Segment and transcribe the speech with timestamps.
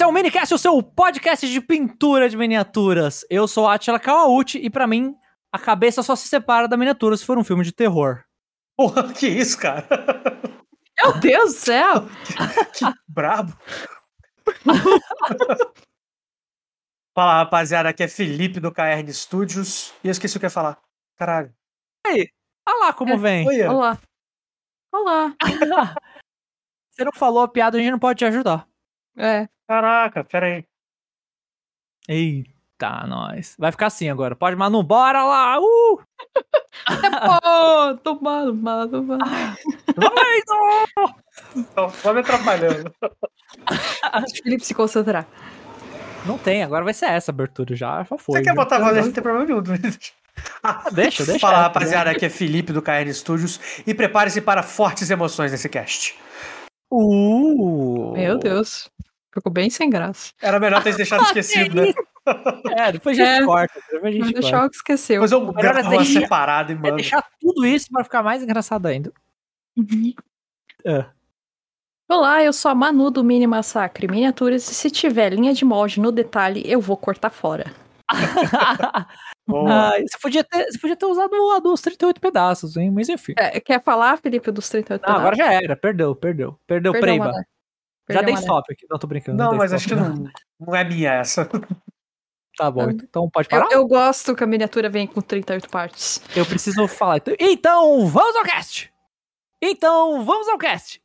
[0.00, 3.22] Esse é o Minicast, o seu podcast de pintura de miniaturas.
[3.28, 5.14] Eu sou Atila Kawauchi e pra mim,
[5.52, 8.24] a cabeça só se separa da miniatura se for um filme de terror.
[8.78, 9.86] Porra, que isso, cara?
[10.98, 12.06] Meu Deus do céu!
[12.72, 13.52] que brabo.
[17.14, 19.92] Fala, rapaziada, aqui é Felipe do KR Studios.
[20.02, 20.80] E eu esqueci o que ia falar.
[21.18, 21.54] Caralho.
[22.06, 22.26] Aí,
[22.66, 23.46] olha lá como vem.
[23.46, 23.62] Oi.
[23.64, 23.98] Olá.
[24.94, 25.36] Olá.
[26.90, 28.69] Você não falou a piada, a gente não pode te ajudar.
[29.16, 29.48] É.
[29.68, 30.64] Caraca, pera aí.
[32.08, 33.54] Eita, nós.
[33.58, 34.34] Vai ficar assim agora.
[34.34, 35.58] Pode, Manu, bora lá!
[35.60, 36.00] Uh!
[36.86, 39.24] Pô, tomado, tomado, tomado.
[39.96, 41.14] Vai, Dom!
[41.56, 42.92] Então, vai me atrapalhando.
[43.00, 45.26] Deixa o Felipe se concentrar.
[46.26, 48.02] Não tem, agora vai ser essa abertura já.
[48.02, 48.38] Já foi.
[48.38, 48.54] Você quer já.
[48.54, 49.06] botar a voz?
[49.06, 49.62] Não tem problema nenhum.
[50.62, 51.40] Ah, Deixa, deixa.
[51.40, 53.60] Fala, essa, rapaziada, aqui é Felipe do KR Studios.
[53.86, 56.18] E prepare-se para fortes emoções nesse cast.
[56.90, 58.12] Uh!
[58.12, 58.90] Meu Deus.
[59.32, 60.32] Ficou bem sem graça.
[60.42, 61.92] Era melhor ter deixado esquecido, né?
[62.76, 63.46] É, depois a gente É.
[63.46, 63.74] corta.
[63.90, 64.66] Depois a Mas gente deixar corta.
[64.66, 65.14] o que esqueceu.
[65.22, 68.86] Depois eu gravo uma deixar- separada e É deixar tudo isso pra ficar mais engraçado
[68.86, 69.12] ainda.
[69.76, 70.12] Uhum.
[70.84, 71.04] É.
[72.10, 76.00] Olá, eu sou a Manu do Mini Massacre Miniaturas e se tiver linha de molde
[76.00, 77.72] no detalhe, eu vou cortar fora.
[79.46, 79.88] Boa.
[79.88, 82.90] Ah, você, podia ter, você podia ter usado a dos 38 pedaços, hein?
[82.90, 83.34] Mas enfim.
[83.38, 85.76] É, quer falar, Felipe, dos 38 Não, agora já era.
[85.76, 86.58] Perdeu, perdeu.
[86.66, 87.32] Perdeu, Perdeu, Preiba.
[88.12, 88.86] Já dei stop aqui.
[88.90, 89.38] Não, tô brincando.
[89.38, 91.48] Não, dei mas stop, acho que não, não é minha essa.
[92.56, 93.66] Tá bom, então pode parar.
[93.66, 96.20] Eu, eu gosto que a miniatura vem com 38 partes.
[96.36, 97.16] Eu preciso falar.
[97.18, 98.92] Então- Então, vamos ao cast!
[99.62, 101.00] Então, vamos ao cast!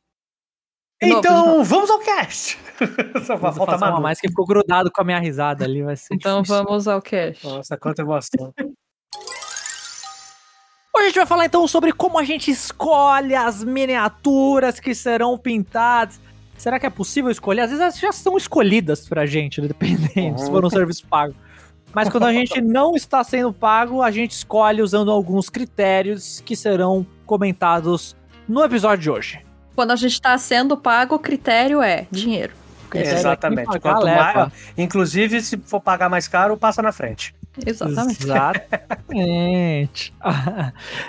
[1.02, 2.58] De novo, Então, vamos ao cast!
[3.26, 5.82] Só Vou falta fazer uma mais que ficou grudado com a minha risada ali.
[5.82, 6.64] Vai ser Então difícil.
[6.64, 7.46] vamos ao cast.
[7.46, 8.52] Nossa, quanta emoção.
[10.94, 15.36] Hoje a gente vai falar então sobre como a gente escolhe as miniaturas que serão
[15.36, 16.18] pintadas.
[16.56, 17.62] Será que é possível escolher?
[17.62, 21.34] Às vezes elas já são escolhidas pra gente, dependendo se for um serviço pago.
[21.92, 26.56] Mas quando a gente não está sendo pago, a gente escolhe usando alguns critérios que
[26.56, 28.16] serão comentados
[28.48, 29.46] no episódio de hoje.
[29.74, 32.52] Quando a gente tá sendo pago, o critério é dinheiro.
[32.88, 33.66] Critério é Exatamente.
[33.66, 34.34] pagar, leva.
[34.34, 37.34] mais, inclusive, se for pagar mais caro, passa na frente.
[37.64, 38.22] Exatamente.
[38.22, 40.14] Exatamente.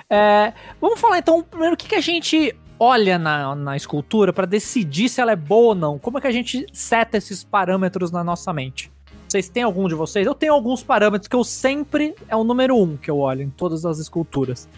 [0.09, 4.45] É, vamos falar então primeiro o que, que a gente olha na, na escultura para
[4.45, 5.97] decidir se ela é boa ou não.
[5.99, 8.91] Como é que a gente seta esses parâmetros na nossa mente?
[9.27, 10.25] Vocês têm algum de vocês?
[10.25, 13.49] Eu tenho alguns parâmetros que eu sempre é o número um que eu olho em
[13.49, 14.69] todas as esculturas.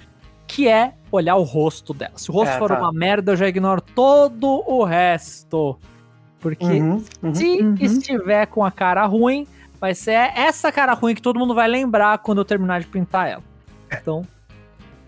[0.48, 2.14] Que é olhar o rosto dela.
[2.16, 2.80] Se o rosto É, for tá.
[2.80, 5.78] uma merda, eu já ignoro todo o resto.
[6.40, 7.36] Porque Uhum, uhum.
[7.36, 7.76] se Uhum.
[7.80, 9.46] estiver com a cara ruim,
[9.80, 13.28] vai ser essa cara ruim que todo mundo vai lembrar quando eu terminar de pintar
[13.30, 13.44] ela.
[13.92, 14.26] Então.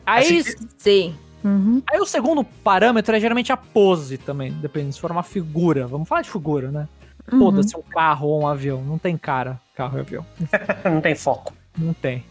[0.06, 1.16] Aí, Assim Sim.
[1.44, 1.82] Uhum.
[1.92, 5.88] aí o segundo parâmetro é geralmente a pose também, depende se for uma figura.
[5.88, 6.88] Vamos falar de figura, né?
[7.32, 7.40] Uhum.
[7.40, 8.82] Foda-se um carro ou um avião.
[8.84, 10.26] Não tem cara, carro e avião.
[10.86, 11.54] Não tem foco.
[11.78, 12.24] Não tem.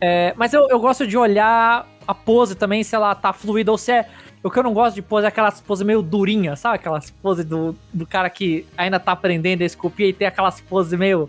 [0.00, 3.78] É, mas eu, eu gosto de olhar a pose também, se ela tá fluida ou
[3.78, 4.08] se é.
[4.42, 6.76] O que eu não gosto de pose é aquelas poses meio durinhas, sabe?
[6.76, 10.96] Aquelas poses do, do cara que ainda tá aprendendo a esculpir e tem aquelas poses
[10.96, 11.28] meio,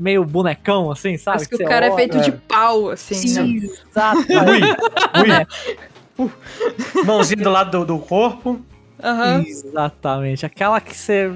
[0.00, 1.38] meio bonecão, assim, sabe?
[1.38, 3.14] Acho que o você cara é olha- feito de pau, assim.
[3.14, 3.68] Sim, né?
[3.90, 4.18] exato.
[4.20, 4.60] Ui,
[5.20, 5.46] ui.
[7.04, 8.60] Mãozinha do lado do, do corpo.
[9.02, 9.42] Aham.
[9.46, 10.46] Exatamente.
[10.46, 11.32] Aquela que você.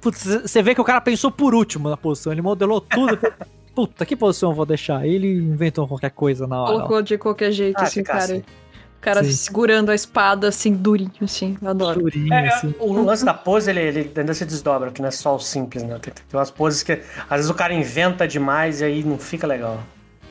[0.00, 2.32] Putz, você vê que o cara pensou por último na posição.
[2.32, 3.18] Ele modelou tudo.
[3.74, 5.04] Puta, que posição eu vou deixar?
[5.04, 6.72] Ele inventou qualquer coisa na hora.
[6.74, 8.18] Colocou de qualquer jeito, Ah, assim, cara.
[8.22, 8.38] assim.
[8.38, 9.32] O cara Sim.
[9.32, 11.58] segurando a espada, assim, durinho, assim.
[11.60, 12.00] Eu adoro.
[12.00, 12.72] Durinho, É, assim.
[12.78, 15.82] o lance da pose, ele, ele ainda se desdobra, que não é só o simples,
[15.82, 15.98] né?
[16.00, 16.92] Tem, tem umas poses que
[17.28, 19.80] às vezes o cara inventa demais e aí não fica legal.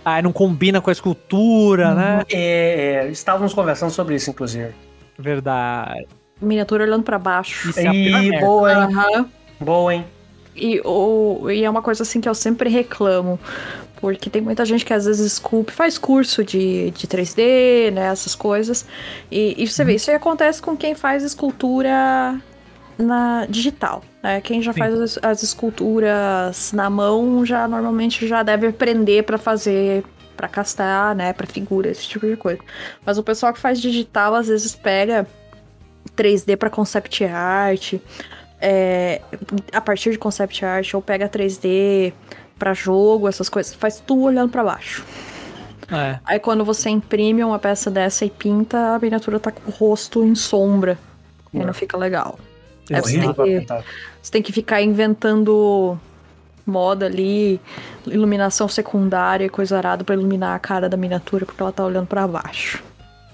[0.05, 2.23] Ah, não combina com a escultura, né?
[2.31, 4.73] É, é, estávamos conversando sobre isso, inclusive.
[5.17, 6.07] Verdade.
[6.41, 7.69] Miniatura olhando pra baixo.
[7.69, 8.45] Isso é merda.
[8.45, 8.77] boa, hein?
[8.79, 9.29] Aham.
[9.59, 10.05] Boa, hein?
[10.55, 13.39] E, o, e é uma coisa assim que eu sempre reclamo.
[13.95, 18.07] Porque tem muita gente que às vezes esculpe, faz curso de, de 3D, né?
[18.07, 18.85] Essas coisas.
[19.31, 22.37] E, e você vê, isso aí acontece com quem faz escultura
[22.97, 24.03] na digital.
[24.21, 24.39] Né?
[24.41, 24.79] Quem já Sim.
[24.79, 30.03] faz as, as esculturas na mão já normalmente já deve aprender pra fazer.
[30.35, 31.31] Pra castar, né?
[31.31, 32.59] Pra figura, esse tipo de coisa.
[33.05, 35.27] Mas o pessoal que faz digital às vezes pega
[36.17, 37.93] 3D pra concept art.
[38.59, 39.21] é,
[39.71, 42.13] a partir de concept art ou pega 3D
[42.57, 45.05] pra jogo, essas coisas, faz tudo olhando pra baixo.
[45.91, 46.17] É.
[46.25, 50.23] Aí quando você imprime uma peça dessa e pinta, a miniatura tá com o rosto
[50.23, 50.97] em sombra.
[51.53, 51.63] E É.
[51.65, 52.39] não fica legal.
[52.89, 53.85] É É, você, horrível tem pra que, pintar.
[54.21, 55.97] você tem que ficar inventando
[56.65, 57.59] moda ali,
[58.07, 62.27] iluminação secundária, coisa arada pra iluminar a cara da miniatura, porque ela tá olhando pra
[62.27, 62.81] baixo.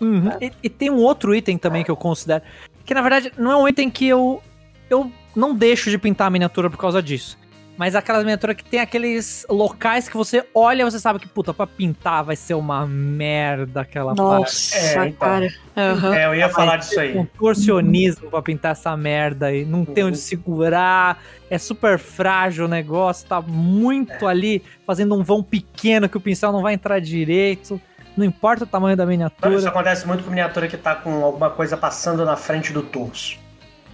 [0.02, 0.32] Uhum.
[0.42, 2.44] E, e tem um outro item também que eu considero.
[2.86, 4.42] Que na verdade não é um item que eu.
[4.90, 7.38] Eu não deixo de pintar a miniatura por causa disso.
[7.80, 11.54] Mas aquelas miniaturas que tem aqueles locais que você olha e você sabe que, puta,
[11.54, 15.12] pra pintar vai ser uma merda aquela Nossa, É, então.
[15.14, 15.48] cara.
[15.78, 16.14] Aham.
[16.14, 17.14] É, eu ia falar disso aí.
[17.14, 19.64] Contorcionismo pra pintar essa merda aí.
[19.64, 20.10] Não tem Uhum.
[20.10, 21.24] onde segurar.
[21.50, 23.26] É super frágil o negócio.
[23.26, 24.30] Tá muito É.
[24.30, 27.80] ali fazendo um vão pequeno que o pincel não vai entrar direito.
[28.18, 29.70] Não importa o tamanho da Isso miniatura.
[29.70, 33.38] acontece muito com miniatura que tá com alguma coisa passando na frente do torso.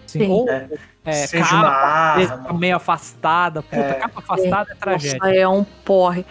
[0.08, 0.28] Sim.
[0.28, 0.70] ou É.
[1.06, 2.38] é, Seja capa, uma arma.
[2.48, 3.62] tá meio afastada.
[3.62, 3.94] Puta, É.
[3.94, 5.20] capa afastada é, tragédia.
[5.20, 6.26] Nossa, é um porre.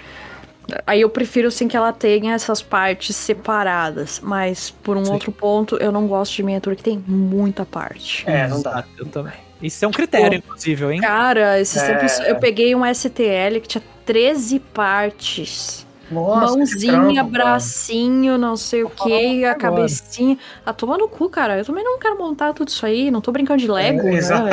[0.86, 5.12] Aí eu prefiro sim que ela tenha essas partes separadas, mas por um Sim.
[5.12, 8.24] outro ponto, eu não gosto de miniatura que tem muita parte.
[8.26, 8.82] É, não dá.
[8.98, 9.34] Eu também.
[9.62, 11.00] Isso é um critério, inclusive, hein?
[11.00, 11.94] Cara, esses É.
[11.94, 15.83] tempos eu peguei um STL que tinha 13 partes.
[16.10, 17.28] Nossa, Mãozinha, trampo, cara.
[17.28, 19.58] bracinho, não sei o que, a agora.
[19.58, 20.38] cabecinha.
[20.64, 21.58] Ah, toma no cu, cara.
[21.58, 23.10] Eu também não quero montar tudo isso aí.
[23.10, 24.14] Não tô brincando de Lego, É, né?
[24.14, 24.48] exato.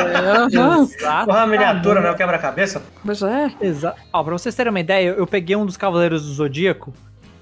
[0.50, 1.26] Exato.
[1.26, 2.10] Porra, a miniatura, né?
[2.10, 2.82] O quebra-cabeça?
[3.04, 3.52] Pois é.
[3.60, 4.00] Exato.
[4.12, 6.92] Ó, pra vocês terem uma ideia, eu, eu peguei um dos Cavaleiros do Zodíaco.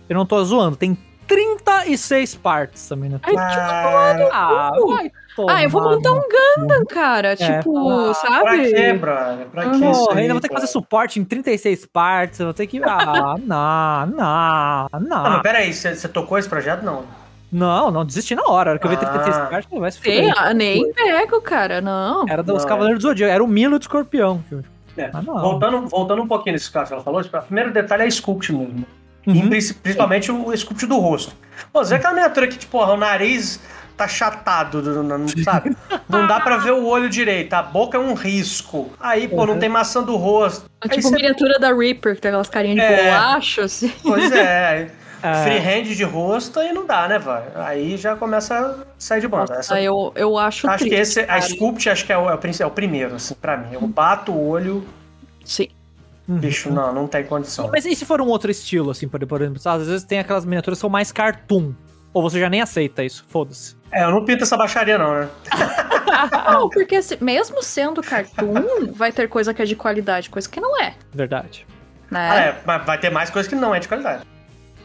[0.08, 0.98] Eu não tô zoando, tem
[1.28, 3.40] 36 partes essa miniatura.
[3.40, 5.10] Ai, tipo, Ah, uh.
[5.46, 6.20] Vai Ah, eu vou montar um
[6.58, 7.36] Gundam, cara.
[7.36, 8.72] Tipo, Pra sabe?
[8.72, 9.46] quê, brother?
[9.46, 12.40] Pra que Ah, isso Porra, aí, ainda vou ter que fazer suporte em 36 partes,
[12.40, 12.80] eu vou ter que.
[12.84, 15.42] Ah, não, não, Ah, mas não.
[15.42, 16.82] peraí, você você tocou esse projeto?
[16.82, 17.04] Não.
[17.52, 18.70] Não, não, desisti na hora.
[18.70, 19.46] A hora que eu vi 36 Ah.
[19.46, 20.32] partes, vai se fuder.
[20.36, 21.80] ah, nem pego, cara.
[21.80, 22.24] Não.
[22.28, 24.42] Era dos Não, Cavaleiros do Zodíaco, era o Milo de Escorpião.
[24.96, 25.10] É.
[25.12, 25.40] Ah, não.
[25.40, 28.08] Voltando, voltando um pouquinho nesse caso que ela falou, tipo, o primeiro detalhe é a
[28.10, 28.84] sculpt mesmo.
[29.26, 29.48] E Uhum.
[29.50, 31.34] princi- principalmente o sculpt do rosto.
[31.72, 33.60] Pô, você vê aquela miniatura que, tipo, o nariz
[34.00, 34.82] tá chatado,
[35.44, 35.76] sabe?
[36.08, 38.90] Não dá pra ver o olho direito, a boca é um risco.
[38.98, 40.70] Aí, pô, não tem maçã do rosto.
[40.82, 43.04] É tipo você- miniatura da Reaper, que tem aquelas carinhas de É.
[43.04, 43.92] bolacha, assim.
[44.02, 44.90] Pois é.
[45.22, 45.42] É.
[45.42, 47.44] Freehand de rosto aí não dá, né, vai?
[47.54, 49.52] Aí já começa a sair de banda.
[49.56, 51.40] Essa- Aí eu, eu acho acho que triste, esse, a cara.
[51.42, 53.68] sculpt acho que é o, é o é o primeiro, assim, pra mim.
[53.74, 54.82] Eu bato o olho,
[55.44, 55.68] Sim.
[56.26, 56.38] Uhum.
[56.38, 57.68] bicho, não, não tem condição.
[57.70, 59.60] Mas e se for um outro estilo, assim, por, por exemplo?
[59.62, 61.74] Às vezes tem aquelas miniaturas que são mais cartoon.
[62.14, 63.76] Ou você já nem aceita isso, foda-se.
[63.92, 65.28] É, eu não pinto essa baixaria, não, né?
[66.50, 70.60] Não, porque se- mesmo sendo cartoon, vai ter coisa que é de qualidade, coisa que
[70.60, 71.66] não é, Verdade.
[72.10, 72.28] né?
[72.30, 74.22] Ah, é, mas vai ter mais coisa que não é de qualidade.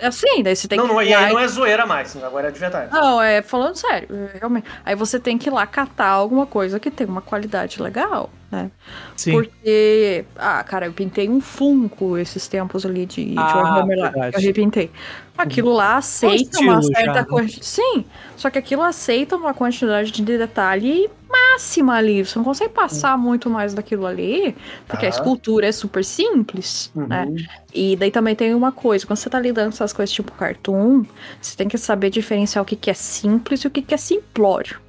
[0.01, 2.51] Assim, daí você tem não, que não, e aí não é zoeira mais, agora é
[2.51, 2.91] de verdade.
[2.91, 4.67] Não, é falando sério, é, realmente.
[4.85, 8.69] Aí você tem que ir lá catar alguma coisa que tem uma qualidade legal, né?
[9.15, 9.31] Sim.
[9.31, 14.29] Porque, ah, cara, eu pintei um Funko esses tempos ali de, de Ah, Warhammer lá,
[14.33, 14.91] eu repintei.
[15.37, 17.65] Aquilo lá aceita uma certa quantidade.
[17.65, 18.05] Sim,
[18.37, 22.23] só que aquilo aceita uma quantidade de detalhe máxima ali.
[22.25, 24.55] Você não consegue passar muito mais daquilo ali,
[24.87, 25.11] porque a Hum.
[25.11, 25.17] Tá.
[25.17, 27.07] escultura é super simples, Uhum.
[27.07, 27.27] né?
[27.73, 31.03] E daí também tem uma coisa, quando você tá lidando com essas coisas tipo cartoon,
[31.41, 33.97] você tem que saber diferenciar o que, que é simples e o que, que é
[33.97, 34.79] simplório.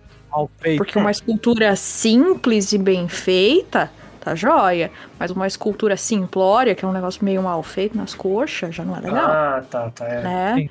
[0.77, 3.91] Porque uma escultura simples e bem feita,
[4.31, 4.91] tá joia.
[5.19, 8.97] Mas uma escultura simplória, que é um negócio meio mal feito nas coxas, já não
[8.97, 10.05] é legal, Ah, tá, tá.
[10.07, 10.23] É.
[10.23, 10.69] né?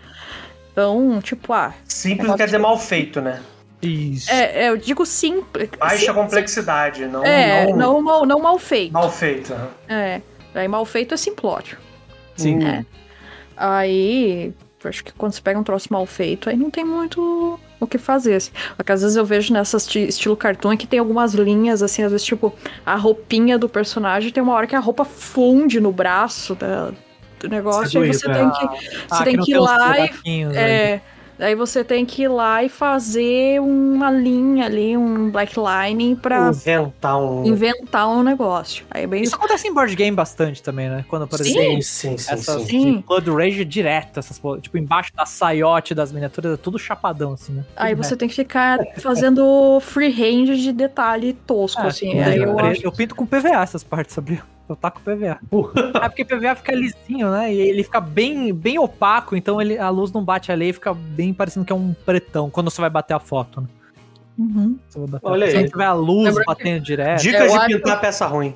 [0.71, 3.41] Então, tipo, ah, Simples não quer dizer mal feito, né?
[3.81, 4.31] Isso.
[4.31, 5.69] é, é, eu digo simples.
[5.79, 8.91] Baixa sim- complexidade, não, É, não, não, mal, não mal feito.
[8.93, 9.53] mal feito.
[9.87, 10.21] É.
[10.53, 11.77] Aí mal feito é simplório.
[12.35, 12.63] Sim.
[12.63, 12.67] Hum.
[12.67, 12.85] É.
[13.55, 14.53] Aí,
[14.83, 17.97] acho que quando você pega um troço mal feito, aí não tem muito o que
[17.97, 18.35] fazer.
[18.35, 18.51] Assim.
[18.75, 22.11] Porque às vezes eu vejo nessa esti- estilo cartoon que tem algumas linhas, assim, às
[22.11, 22.53] vezes, tipo,
[22.85, 26.91] a roupinha do personagem tem uma hora que a roupa funde no braço da-
[27.39, 28.33] do negócio, aí doído, você né?
[28.35, 28.87] tem que.
[29.09, 30.43] Ah, Você tem não que ir lá e.
[30.55, 31.01] É,
[31.37, 37.17] Daí você tem que ir lá e fazer uma linha ali, um blacklining pra Inventar
[37.19, 37.45] um.
[37.45, 38.85] inventar um negócio.
[38.89, 41.03] Aí é bem Isso acontece em board game bastante também, né?
[41.09, 41.49] Quando, por Sim.
[41.57, 42.33] exemplo, Sim, sim, sim.
[42.33, 42.67] essas sim.
[42.67, 42.95] Sim.
[42.97, 47.53] de Blood Rage direto, essas tipo, embaixo da saiote das miniaturas, é tudo chapadão, assim,
[47.53, 47.63] né?
[47.75, 52.19] Aí Tudo você tem que ficar fazendo freehand de detalhe tosco, É, assim.
[52.19, 52.91] é, Aí eu, eu eu acho.
[52.93, 54.41] pinto com PVA essas partes, sabia?
[54.67, 55.39] Eu taco PVA.
[56.01, 57.53] é porque PVA fica lisinho, né?
[57.53, 60.93] E ele fica bem, bem opaco, então ele, a luz não bate ali e fica
[60.93, 63.67] bem parecendo que é um pretão quando você vai bater a foto, né?
[64.37, 64.77] Uhum.
[64.89, 65.63] Você vai bater Olha a aí.
[65.65, 67.21] Se tiver a luz Lembra que- batendo direto.
[67.21, 68.55] Dicas eu de acho- pintar peça ruim.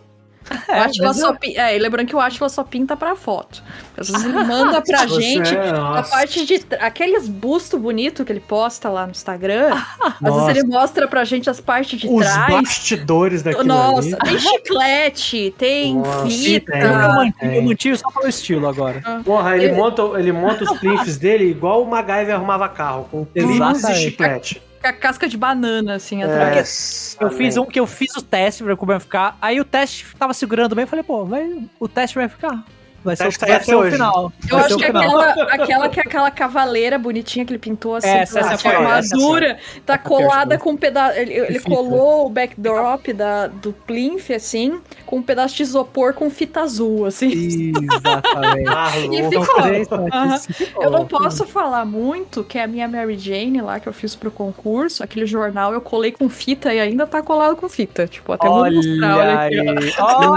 [0.50, 3.62] O Atila mas só É, lembrando que o Atila só pinta pra foto.
[3.98, 6.10] Às vezes ele manda pra Você- gente a nossa.
[6.10, 6.66] parte de.
[6.80, 9.72] Aqueles bustos bonitos que ele posta lá no Instagram.
[10.00, 10.46] às Nossa.
[10.48, 12.54] vezes ele mostra pra gente as partes de Os trás.
[12.54, 14.30] bastidores daquilo Nossa, ali.
[14.32, 16.72] tem chiclete, tem Nossa, fita.
[16.72, 16.82] tem.
[16.82, 17.62] Eu Ah, mantive, eu é.
[17.62, 19.02] mantive só pelo estilo agora.
[19.24, 23.26] Porra, ele Eu- monta, ele monta os plinths dele igual o MacGyver arrumava carro, com
[23.26, 24.62] clipes e chiclete.
[24.82, 27.18] A casca de banana, assim, É, atrás.
[27.20, 29.38] Eu fiz um que eu fiz o teste pra ver como vai ficar.
[29.42, 30.84] Aí o teste tava segurando bem.
[30.84, 32.64] Eu falei, pô, vai, o teste vai ficar.
[33.04, 34.34] Vai ser, Acho que vai ser o final.
[34.50, 38.08] Eu Vai acho que aquela, aquela que é aquela cavaleira bonitinha que ele pintou assim,
[38.10, 41.18] Essa, com essa armadura, tá foi colada com um pedaço.
[41.18, 46.30] Ele, ele colou o backdrop da, do plinth, assim, com um pedaço de isopor com
[46.30, 47.72] fita azul, assim.
[47.72, 48.70] Exatamente.
[48.70, 50.08] Ah, E ficou.
[50.14, 50.38] Aham.
[50.38, 50.84] cinco.
[50.84, 54.16] Eu não posso falar muito, que é a minha Mary Jane lá que eu fiz
[54.16, 58.08] pro concurso, aquele jornal eu colei com fita e ainda tá colado com fita.
[58.08, 59.60] Tipo, até vou mostrar, olha Olha aqui.
[59.60, 59.76] ó.
[59.80, 59.94] aí.
[60.00, 60.30] Olha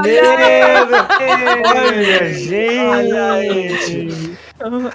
[1.64, 4.38] Olha, gente.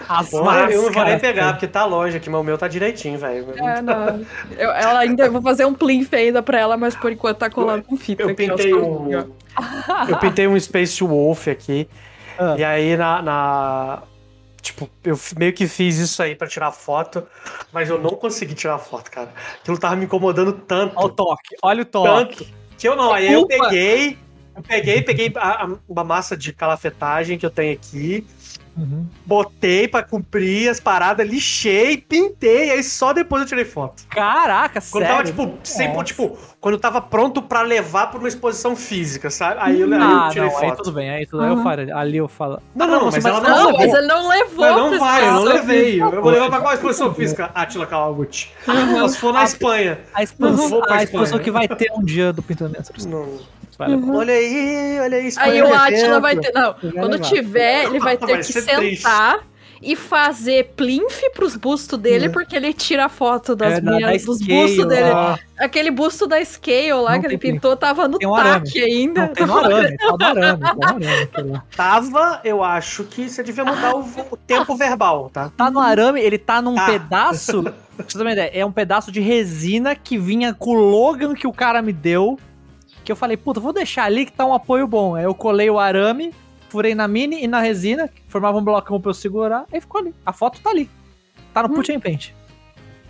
[0.07, 2.67] As Porra, eu não vou nem pegar, porque tá longe aqui, mas o meu tá
[2.67, 3.47] direitinho, velho.
[3.57, 4.25] É, não.
[4.57, 7.49] Eu, ela ainda, eu vou fazer um plinth ainda pra ela, mas por enquanto tá
[7.49, 8.23] colado com fita.
[8.23, 9.11] Eu pintei um.
[9.11, 11.87] Eu pintei um Space Wolf aqui.
[12.39, 12.55] Ah.
[12.57, 14.03] E aí na, na-
[14.61, 17.25] Tipo, eu meio que fiz isso aí pra tirar foto,
[17.71, 19.29] mas eu não consegui tirar foto, cara.
[19.61, 20.93] Aquilo tava me incomodando tanto.
[20.97, 21.55] Olha o toque.
[21.63, 22.35] Olha o toque.
[22.37, 22.53] tanto.
[22.77, 24.17] Que eu não, aí eu peguei.
[24.57, 28.25] Eu peguei, peguei a- a- uma massa de calafetagem que eu tenho aqui,
[28.75, 29.05] Uhum.
[29.25, 34.03] botei pra cumprir as paradas, lixei, pintei, aí só depois eu tirei foto.
[34.09, 35.07] Caraca, Quando sério?
[35.17, 39.57] tava, tipo, sempre, tipo, quando eu tava pronto pra levar pra uma exposição física, sabe?
[39.61, 40.77] Aí eu, aí eu Ah, tirei não, aí foto.
[40.83, 41.63] tudo bem, aí tudo aí eu Uhum.
[41.63, 41.95] faria.
[41.95, 42.61] Ali eu falo.
[42.75, 43.97] Não, Ah, não, você mas vai- ela Não, não, mas levou.
[43.97, 44.65] ele não levou.
[44.65, 46.01] Mas não vai, eu não levei.
[46.01, 47.49] Eu vou levar pra qual exposição física?
[47.55, 48.49] Atila Kawaguchi.
[48.99, 49.99] Só se for na Espanha.
[50.13, 52.91] A exposição, Vou pra a exposição que vai ter um dia do pintamento.
[53.07, 53.39] Não.
[53.79, 54.15] Levar.
[54.15, 55.33] Olha aí, olha aí.
[55.37, 56.51] Aí o de Atila vai ter.
[56.53, 57.25] Não, Vai quando levar.
[57.29, 59.03] tiver, ele vai ter Vai que ser triste.
[59.03, 59.39] sentar
[59.79, 64.25] e fazer plinth pros bustos dele, porque ele tira a foto das É, minhas, da
[64.25, 65.11] dos bustos dele.
[65.11, 65.37] ó.
[65.59, 68.65] Aquele busto da Scale lá Não que ele pintou tava no um arame.
[68.65, 69.27] taque ainda.
[69.27, 70.83] Não, tem no arame, tá no arame, tá no
[71.45, 71.61] arame.
[71.75, 73.99] Tava, eu acho que você devia mudar o,
[74.31, 75.51] o tempo verbal, tá?
[75.55, 76.87] Tá no arame, ele tá num Tá.
[76.87, 77.61] pedaço.
[77.61, 77.73] Pra
[78.07, 81.45] você ter uma ideia, é um pedaço de resina que vinha com o Logan que
[81.47, 82.39] o cara me deu.
[83.07, 85.15] Que eu falei, puta, vou deixar ali que tá um apoio bom.
[85.15, 86.33] Aí eu colei o arame,
[86.67, 90.01] furei na mini e na resina, que formava um blocão pra eu segurar, aí ficou
[90.01, 90.13] ali.
[90.25, 90.89] A foto tá ali.
[91.53, 92.31] Tá no Put in Paint.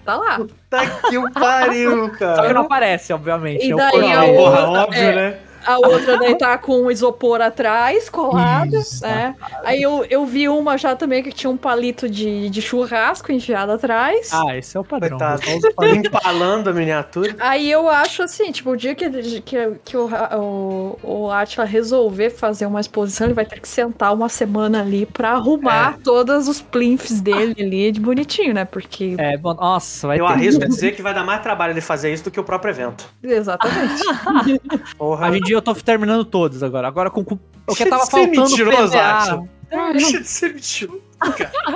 [0.05, 0.39] Tá lá.
[0.69, 2.53] Tá que o pariu, Só que cara.
[2.53, 3.65] não aparece, obviamente.
[3.65, 4.11] E daí colei.
[4.11, 5.15] a Porra, óbvio, é.
[5.15, 5.39] né?
[5.67, 9.35] A outra daí tá com o isopor atrás, colado, Isso, né?
[9.63, 13.73] Aí eu, eu vi uma já também que tinha um palito de, de churrasco enfiado
[13.73, 14.29] atrás.
[14.33, 15.17] Ah, esse é o padrão.
[15.17, 15.41] Coitado.
[15.75, 16.05] Padrões.
[16.07, 17.35] Empalando a miniatura.
[17.39, 19.09] Aí eu acho assim, tipo, o dia que,
[19.41, 24.13] que, que o, o, o Atila resolver fazer uma exposição, ele vai ter que sentar
[24.13, 28.65] uma semana ali pra arrumar todos os plinths dele ali de bonitinho, né?
[28.65, 29.15] Porque.
[29.17, 30.33] É, bom, nossa, vai Eu ter.
[30.33, 33.05] arrisco dizer que vai dar mais trabalho ele fazer isso do que o próprio evento.
[33.21, 34.03] Exatamente.
[34.97, 35.29] Porra.
[35.29, 36.87] Hoje em dia eu tô terminando todos agora.
[36.87, 37.37] Agora com, com o
[37.75, 38.97] que Deixa tava de ser faltando mentiroso.
[38.97, 39.49] Atila.
[39.93, 41.01] Deixa de ser mentiroso.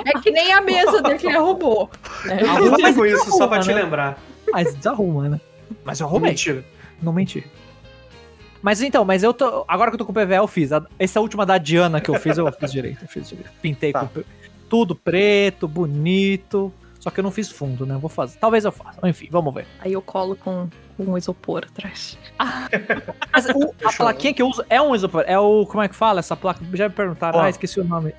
[0.04, 1.90] é que nem a mesa dele que ele arrumou.
[2.24, 2.38] né?
[2.42, 3.82] Eu Mas digo isso só pra arruma, te né?
[3.82, 4.18] lembrar.
[4.52, 5.40] Mas desarruma, né?
[5.84, 6.30] Mas eu arrumei.
[6.30, 6.64] Mentira.
[7.02, 7.44] Não menti.
[8.60, 9.64] Mas então, mas eu tô.
[9.66, 10.72] Agora que eu tô com o PVA, eu fiz.
[10.72, 13.02] A- Essa última da Diana que eu fiz, eu fiz direito.
[13.02, 13.50] Eu fiz direito.
[13.60, 14.04] Pintei Tá.
[14.06, 14.22] com
[14.68, 16.72] tudo preto, bonito.
[17.00, 17.98] Só que eu não fiz fundo, né?
[18.00, 18.38] Vou fazer.
[18.38, 19.00] Talvez eu faça.
[19.08, 19.66] Enfim, vamos ver.
[19.80, 20.68] Aí eu colo com,
[21.04, 22.18] com um isopor atrás.
[23.32, 25.24] Mas o- a plaquinha que eu uso é um isopor.
[25.26, 25.66] É o.
[25.66, 26.60] Como é que fala essa placa?
[26.74, 27.34] Já me perguntaram.
[27.34, 27.44] Foam.
[27.46, 28.14] Ah, esqueci o nome.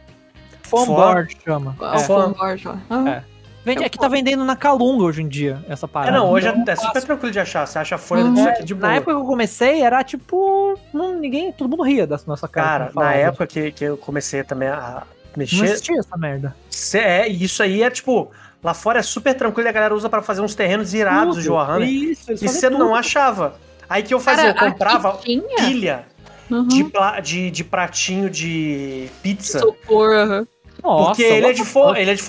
[0.64, 0.86] Foam.
[0.86, 1.76] Foam board chama.
[1.82, 1.98] Ah, É.
[1.98, 2.78] o foam board lá.
[2.90, 3.24] Ah, É.
[3.66, 6.12] Vende, é que tá vendendo na Calunga hoje em dia, essa É, parada.
[6.18, 7.66] não, hoje Então, é, é super tranquilo de achar.
[7.66, 8.34] Você acha folha Uhum.
[8.34, 8.90] disso aqui de boa.
[8.90, 10.78] Na época que eu comecei, era tipo.
[10.94, 11.50] Não, ninguém.
[11.54, 12.92] Todo mundo ria dessa nossa cara.
[12.92, 16.54] Cara, na época que, que eu comecei também a Não mexer, existia essa merda.
[16.70, 18.32] cê- é, isso aí é tipo.
[18.64, 21.50] Lá fora é super tranquilo e a galera usa pra fazer uns terrenos irados de
[21.50, 21.88] Warhammer.
[21.90, 22.80] Isso, eles E você tudo.
[22.80, 23.60] não achava.
[23.90, 25.56] Aí que eu fazia, eu Cara, comprava aqui tinha?
[25.68, 26.06] pilha
[26.50, 26.68] Uhum.
[26.68, 29.58] de, pla- de, de pratinho de pizza.
[29.58, 30.48] Isopor, aham.
[30.82, 32.00] Nossa, porque ele é what de the foam, fuck?
[32.00, 32.24] ele é de.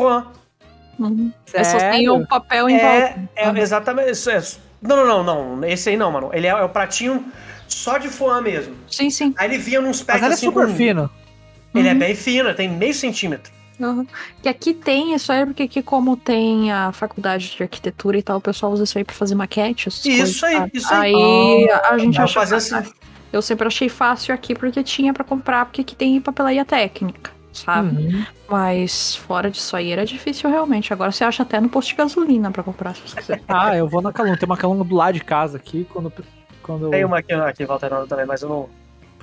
[0.99, 1.33] Uhum.
[1.53, 3.21] Eu só tenho o papel em volta.
[3.37, 4.11] É, é exatamente.
[4.11, 4.43] isso é-
[4.83, 5.69] não, não, não, não.
[5.69, 6.31] Esse aí não, mano.
[6.33, 7.25] Ele é, é o pratinho
[7.67, 8.75] só de foam mesmo.
[8.91, 9.35] Sim, sim.
[9.37, 10.47] Aí ele vinha nos Mas packs ele é assim.
[10.47, 11.11] super com- fino.
[11.75, 11.99] Ele é Uhum.
[11.99, 13.53] bem fino, tem meio centímetro.
[13.79, 14.07] Uhum.
[14.43, 18.23] Que aqui tem, isso aí é porque aqui como tem a faculdade de arquitetura e
[18.23, 19.87] tal, o pessoal usa isso aí pra fazer maquetes.
[19.87, 20.71] essas Isso coisas, aí, sabe?
[20.75, 21.15] isso aí.
[21.15, 22.93] Aí a gente Vou acha fazer assim.
[23.33, 28.07] Eu sempre achei fácil aqui porque tinha pra comprar, porque aqui tem papelaria técnica, sabe?
[28.07, 28.25] Uhum.
[28.49, 30.93] Mas fora disso aí era difícil realmente.
[30.93, 33.43] Agora você acha até no posto de gasolina pra comprar, se você quiser.
[33.49, 34.37] Ah, eu vou na Calunga.
[34.37, 35.85] Tem uma Calunga do lado de casa aqui.
[35.93, 36.13] Quando,
[36.63, 38.69] quando Tem uma aqui, aqui em Valterano também, mas eu não,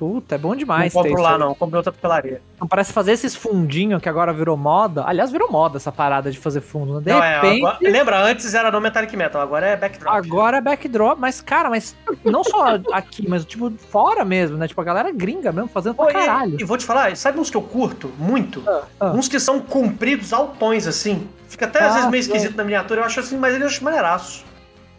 [0.01, 0.91] Puta, é bom não demais.
[0.91, 1.53] ter compro lá, não.
[1.53, 2.41] Compro em outra papelaria.
[2.59, 5.03] Não parece fazer esses fundinhos que agora virou moda.
[5.05, 6.95] Aliás, virou moda essa parada de fazer fundo.
[6.95, 7.01] né?
[7.01, 10.15] De Não, é, repente, agora- lembra, antes era no Metallic Metal, agora é backdrop.
[10.15, 11.19] agora é backdrop.
[11.19, 14.67] Mas, cara, mas não só aqui, mas tipo fora mesmo, né?
[14.67, 16.57] Tipo, a galera gringa mesmo, fazendo Pô, pra e- caralho.
[16.59, 18.63] E, vou te falar, sabe uns que eu curto muito?
[18.99, 19.11] ah.
[19.11, 21.27] Uns que são compridos, altões, assim.
[21.47, 22.29] Fica até às Ah, vezes meio sim.
[22.31, 24.49] esquisito na miniatura, eu acho assim, mas ele acho maneiraço.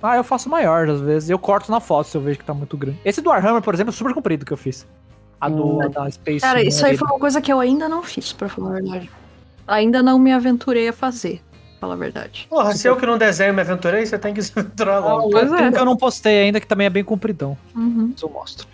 [0.02, 1.30] Ah, eu faço maior às vezes.
[1.30, 2.98] Eu corto na foto se eu vejo que tá muito grande.
[3.04, 4.86] Esse do Warhammer, por exemplo, é super comprido que eu fiz.
[5.40, 8.02] A do a da Space Cara, isso aí foi uma coisa que eu ainda não
[8.02, 9.10] fiz, pra falar a verdade.
[9.66, 12.46] Ainda não me aventurei a fazer, pra falar a verdade.
[12.48, 15.36] Porra, se eu que não desenho me aventurei, você tem que se aventurar Ah, logo.
[15.36, 15.72] outro é.
[15.72, 17.56] que eu não postei ainda, que também é bem compridão.
[17.74, 18.10] Uhum.
[18.12, 18.68] Mas eu mostro.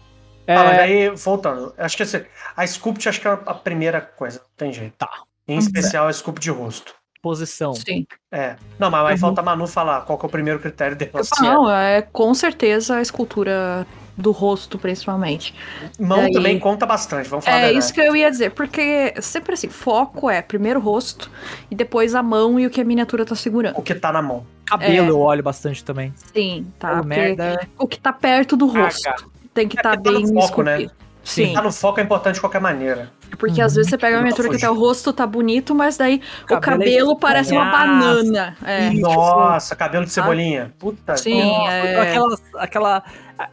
[0.47, 2.21] Ah, mas É, aí, voltando, acho que assim,
[2.57, 4.95] a sculpt acho que é a primeira coisa, não tem jeito.
[4.99, 5.09] Tá.
[5.47, 6.95] Em especial a sculpt de rosto.
[7.29, 7.75] Posição.
[7.75, 8.07] Sim.
[8.33, 8.57] É.
[8.79, 9.29] Não, mas, mas Uhum.
[9.29, 11.11] falta a Manu falar qual que é o primeiro critério dela.
[11.21, 11.43] é.
[11.43, 15.55] Não, é com certeza a escultura do rosto, principalmente.
[15.99, 17.79] Mão Daí- também conta bastante, vamos falar É verdade.
[17.85, 21.31] isso que eu ia dizer, porque sempre assim, foco é primeiro o rosto
[21.71, 23.79] e depois a mão e o que a miniatura tá segurando.
[23.79, 24.45] O que tá na mão.
[24.67, 25.11] Cabelo É.
[25.11, 26.13] eu olho bastante também.
[26.35, 26.95] Sim, tá?
[26.95, 27.69] Porque merda.
[27.79, 28.85] o que tá perto do Caga.
[28.87, 30.89] rosto tem que É estar porque tá no bem foco, né?
[31.29, 33.13] Sim, Tá no foco é importante de qualquer maneira.
[33.39, 36.23] porque às vezes você pega uma miniatura que até o rosto tá bonito, mas daí
[36.45, 38.57] o Cabelo é cabelo parece uma banana.
[38.65, 38.91] É.
[38.91, 40.73] Nossa, cabelo de cebolinha.
[40.79, 42.01] Puta Sim, Nossa, é.
[42.01, 43.03] Aquela, aquela.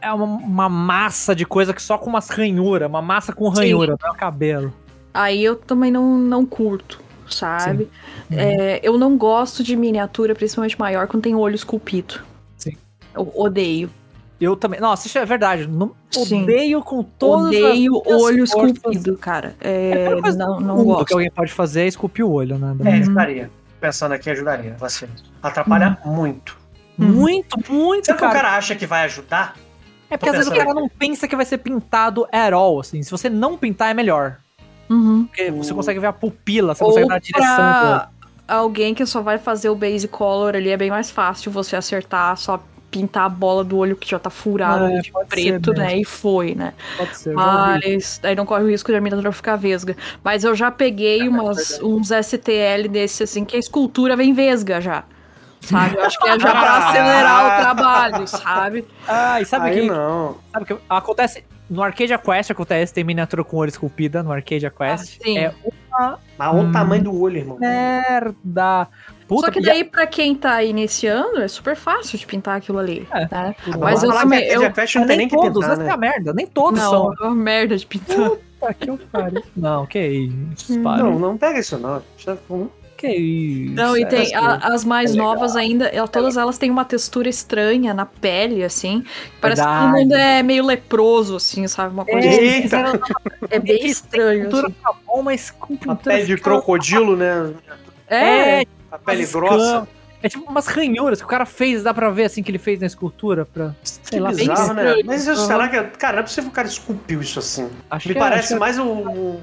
[0.00, 2.88] É uma, uma massa de coisa que só com umas ranhuras.
[2.88, 4.72] Uma massa com ranhura, não é o cabelo.
[5.12, 7.90] Aí eu também não, não curto, sabe?
[8.30, 12.20] É, eu não gosto de miniatura, principalmente maior, quando tem olho esculpido.
[12.56, 12.76] Sim.
[13.14, 13.90] Eu odeio.
[14.40, 14.78] Eu também.
[14.80, 15.66] Nossa, isso é verdade.
[15.66, 16.42] Não, Sim.
[16.42, 19.54] odeio com todas odeio olho esculpido, cara.
[19.60, 21.06] É, É coisa não não gosto.
[21.06, 22.76] que alguém pode fazer é esculpir o olho, né?
[22.84, 23.00] É, Uhum.
[23.00, 23.50] ajudaria.
[23.80, 24.76] Pensando aqui, ajudaria.
[24.78, 25.08] Você.
[25.42, 26.56] Atrapalha muito.
[26.98, 28.40] Muito, muito, Será que o cara.
[28.42, 29.54] cara acha que vai ajudar?
[30.08, 33.02] É porque às vezes o cara não pensa que vai ser pintado at all, assim.
[33.02, 34.36] Se você não pintar, é melhor.
[34.88, 35.24] Uhum.
[35.26, 35.76] Porque você Hum.
[35.76, 37.56] consegue ver a pupila, você Ou consegue ver a direção.
[37.56, 38.08] pra
[38.48, 42.36] alguém que só vai fazer o base color ali, é bem mais fácil você acertar,
[42.36, 45.98] só pintar a bola do olho que já tá furado É, de preto, ser né?
[45.98, 46.72] E foi, né?
[46.96, 47.34] Pode ser.
[47.34, 49.96] Mas aí não corre o risco de a miniatura ficar vesga.
[50.24, 55.04] Mas eu já peguei umas, uns STL desses assim, que a escultura vem vesga já.
[55.60, 55.96] Sabe?
[55.96, 58.84] Eu acho que é já pra acelerar o trabalho, sabe?
[59.08, 60.36] Ah, e sabe o Aí que, não.
[60.52, 61.44] sabe que acontece?
[61.68, 65.18] No Arcadia Quest acontece, tem miniatura com olho esculpida no Arcadia Quest.
[65.20, 65.38] Ah, sim.
[65.38, 65.52] É
[65.92, 67.58] uma Mas olha o tamanho do olho, irmão.
[67.58, 68.86] merda.
[69.28, 73.08] Puta Só que daí, pra quem tá iniciando, é super fácil de pintar aquilo ali.
[73.12, 73.20] É.
[73.22, 73.54] né?
[73.66, 74.40] Mas Mas eu também.
[74.40, 75.90] que a Eu, Arcadia Quest não tem nem que todos, pintar, essa é né?
[75.92, 76.32] a merda.
[76.32, 77.12] Nem todos não, são.
[77.20, 78.16] é uma merda de pintar.
[78.30, 79.42] Puta que eu pariu.
[79.56, 79.98] Não, que
[80.56, 81.02] isso, para.
[81.02, 82.00] Não, não pega isso não.
[82.96, 83.74] Que isso.
[83.74, 84.34] Não, e é tem assim.
[84.36, 85.34] a- as mais É legal.
[85.34, 89.04] novas ainda, ela- todas elas têm uma textura estranha na pele, assim.
[89.40, 89.92] Parece que Verdade.
[89.92, 91.92] todo mundo é meio leproso, assim, sabe?
[91.92, 92.26] Uma coisa.
[92.26, 92.62] É, Eita!
[92.62, 93.00] fizeram-
[93.50, 94.44] É bem que estranho.
[94.44, 94.76] pintura assim.
[94.82, 97.52] tá bom, mas com A pintura pele de crocodilo, né?
[98.08, 99.56] É, É, A pele umas grossa.
[99.64, 99.88] escamas.
[100.22, 102.80] É tipo umas ranhuras que o cara fez, dá pra ver assim que ele fez
[102.80, 103.44] na escultura.
[103.44, 104.94] Pra, sei Que lá, bem bizarro, né?
[105.04, 105.46] Mas isso, Uhum.
[105.46, 105.82] será que.
[105.98, 107.68] Cara, não é possível que o cara esculpiu isso assim.
[107.90, 109.40] acho Me que é, parece que é- mais um- um-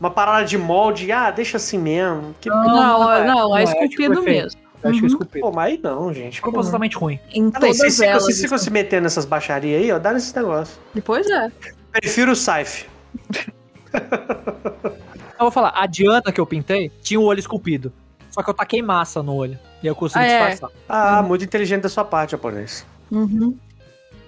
[0.00, 1.10] uma parada de molde.
[1.12, 2.34] Ah, deixa assim mesmo.
[2.40, 2.48] Que...
[2.48, 4.42] não, não não, é, é, não é, esculpido tipo, foi feito.
[4.44, 4.60] mesmo.
[4.60, 5.06] acho que é Uhum.
[5.06, 5.40] esculpido.
[5.46, 6.40] Pô, mas aí não, gente.
[6.40, 7.18] Propositalmente ruim.
[7.32, 8.22] Em Ah, todas Vocês ficam, elas.
[8.24, 10.78] vocês ficam se metendo nessas baixarias aí, ó, dá nesse negócio.
[10.94, 11.50] Depois é.
[11.90, 12.86] Prefiro o Saif.
[13.92, 17.92] Eu vou falar, a Diana que eu pintei tinha o olho esculpido.
[18.34, 19.58] Só que eu taquei massa no olho.
[19.82, 20.50] E eu consegui Ah, é.
[20.50, 20.70] disfarçar.
[20.88, 22.84] Ah, muito inteligente da sua parte, japonês.
[23.10, 23.56] Uhum.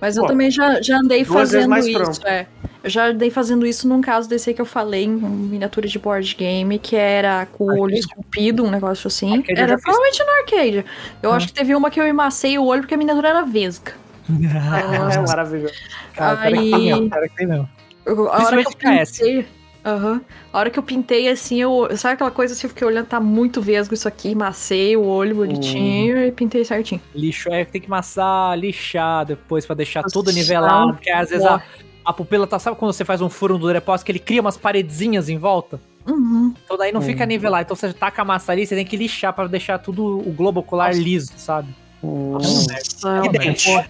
[0.01, 2.47] Mas eu Pô, também já, já andei fazendo isso, é.
[2.85, 5.99] Eu já andei fazendo isso num caso desse aí que eu falei, em miniatura de
[5.99, 9.33] board game, que era com o olho esculpido, um negócio assim.
[9.39, 10.85] Arcade eu era provavelmente no arcade.
[11.23, 11.37] Eu Ah.
[11.37, 13.93] acho que teve uma que eu emacei o olho porque a miniatura era vesga.
[14.29, 15.73] É maravilhoso.
[16.15, 17.69] Cara, pera que tem Aí- mesmo, pera que tem mesmo.
[18.05, 19.49] Eu- A hora que eu Principalmente
[19.87, 20.21] Aham.
[20.53, 21.89] A hora que eu pintei, assim, eu.
[21.97, 25.37] Sabe aquela coisa assim, eu fiquei olhando, tá muito vesgo isso aqui, macei o olho
[25.37, 27.01] bonitinho e pintei certinho.
[27.15, 30.95] Lixo é tem que amassar, lixar depois pra deixar Nossa, tudo nivelado.
[30.95, 31.63] Porque às vezes a,
[32.05, 32.59] a pupila tá.
[32.59, 35.81] Sabe quando você faz um furo no Durepox que ele cria umas paredezinhas em volta?
[36.05, 36.53] Uhum.
[36.65, 37.63] Então daí não fica nivelado.
[37.63, 40.61] Então você taca a massa ali, você tem que lixar pra deixar tudo o globo
[40.61, 41.01] ocular Nossa.
[41.01, 41.69] liso, sabe?
[42.03, 43.67] Nossa, E dente?
[43.67, 43.85] dei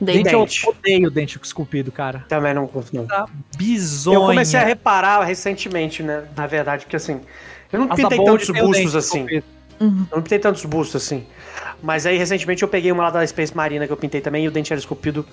[0.00, 0.68] Dente, eu dente.
[0.68, 2.24] odeio dente esculpido, cara.
[2.28, 3.06] Também não curto, não.
[3.06, 4.16] Tá bizonha.
[4.16, 6.24] Eu comecei a reparar recentemente, né?
[6.36, 7.20] Na verdade, porque assim.
[7.72, 9.18] Eu não As pintei tantos bustos assim.
[9.24, 9.44] esculpido.
[9.78, 10.06] Uhum.
[10.10, 11.26] Eu não pintei tantos bustos assim.
[11.82, 14.48] Mas aí, recentemente, eu peguei uma lá da Space Marina que eu pintei também e
[14.48, 15.26] o dente era esculpido.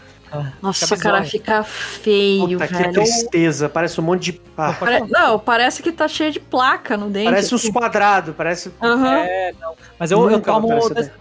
[0.61, 1.31] Nossa, Fica cara, bizonho.
[1.31, 2.93] fica feio, Puta, que velho.
[2.93, 3.69] tristeza.
[3.69, 4.41] Parece um monte de.
[4.57, 7.25] Ah, Pare- Não, parece que tá cheio de placa no dente.
[7.29, 7.71] parece uns assim.
[7.71, 8.71] quadrados, parece.
[8.81, 9.15] Aham.
[9.19, 9.73] É, não.
[9.97, 10.67] Mas eu, eu tomo.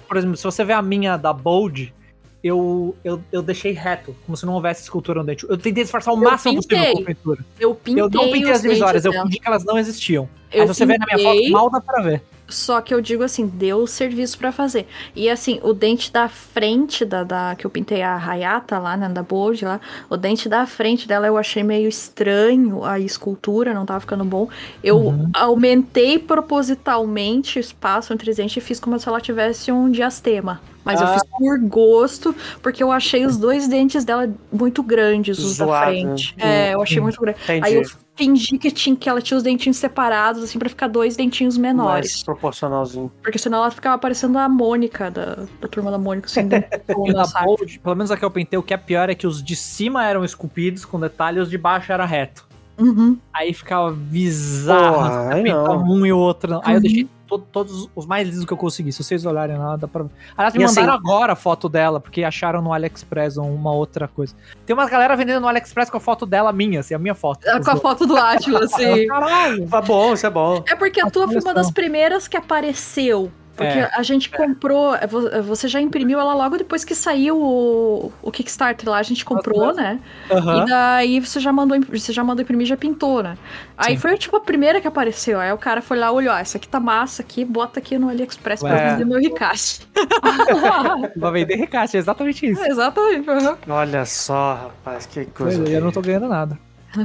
[0.09, 1.95] Por exemplo, se você vê a minha da Bold,
[2.43, 5.45] eu, eu, eu deixei reto, como se não houvesse escultura no dente.
[5.49, 6.95] Eu tentei disfarçar o Eu máximo possível pintei.
[6.95, 7.45] com pintura.
[7.59, 10.29] Eu pintei Eu não pintei as divisórias, eu fingi que elas não existiam.
[10.53, 12.23] Eu Aí você vê na minha foto, mal dá pra ver.
[12.49, 14.87] Só que eu digo assim, deu serviço pra fazer.
[15.17, 19.09] E assim, o dente da frente da, da que eu pintei a Hayata lá, né,
[19.09, 23.87] da Bold lá, o dente da frente dela eu achei meio estranho a escultura, não
[23.87, 24.49] tava ficando bom.
[24.85, 25.31] Eu Uhum.
[25.33, 30.61] aumentei propositalmente o espaço entre os dentes e fiz como se ela tivesse um diastema.
[30.85, 31.13] Mas eu Ah.
[31.15, 35.91] fiz por gosto, porque eu achei os dois dentes dela muito grandes, os da Zoado,
[35.91, 36.35] frente.
[36.37, 36.71] né?
[36.71, 37.39] É, eu achei muito grande.
[37.45, 37.65] Entendi.
[37.67, 37.83] Aí eu
[38.17, 42.13] fingi que, tinha, que ela tinha os dentinhos separados, assim, pra ficar dois dentinhos menores.
[42.13, 43.11] Mais proporcionalzinho.
[43.23, 47.25] Porque senão ela ficava parecendo a Mônica, da, da turma da Mônica, assim, da dentona,
[47.25, 47.47] sabe?
[47.47, 49.55] Bold, pelo menos a que eu pentei, o que é pior é que os de
[49.57, 52.45] cima eram esculpidos com detalhe e os de baixo era reto.
[52.79, 53.17] Uhum.
[53.33, 54.95] Aí ficava bizarro.
[54.95, 55.83] Porra, você aí não.
[55.85, 56.61] um e o outro.
[56.65, 56.81] Aí eu Uhum.
[56.83, 58.93] deixei to- todos os mais lisos que eu consegui.
[58.93, 60.05] Se vocês olharem lá, dá pra.
[60.37, 64.07] Aliás, me E assim- mandaram agora a foto dela, porque acharam no AliExpress uma outra
[64.09, 64.35] coisa.
[64.67, 67.47] Tem uma galera vendendo no AliExpress com a foto dela minha, assim, a minha foto.
[67.49, 69.07] Ah, Com a foto do Átila, assim.
[69.09, 69.69] Caralho!
[69.69, 70.63] Tá bom, isso é bom.
[70.69, 73.31] É porque a tua foi uma das primeiras que apareceu.
[73.55, 77.37] Porque É, a gente comprou, é, vo- você já imprimiu ela logo depois que saiu
[77.39, 80.01] o, o Kickstarter lá, a gente comprou, né?
[80.31, 80.63] Aham.
[80.63, 83.37] E daí você já mandou, você já mandou imprimir, já pintou, né?
[83.77, 84.01] Aí Sim.
[84.01, 85.39] foi tipo a primeira que apareceu.
[85.39, 88.09] Aí o cara foi lá, olhou, ah, essa aqui tá massa aqui, bota aqui no
[88.09, 88.91] AliExpress pra Ué.
[88.93, 89.87] vender meu Ricaste.
[91.17, 92.65] Vai vender recate, é exatamente isso.
[92.65, 93.29] Exatamente.
[93.29, 93.57] uhum.
[93.69, 95.71] Olha só, rapaz, que Pois coisa.
[95.73, 96.59] é, eu não tô ganhando nada.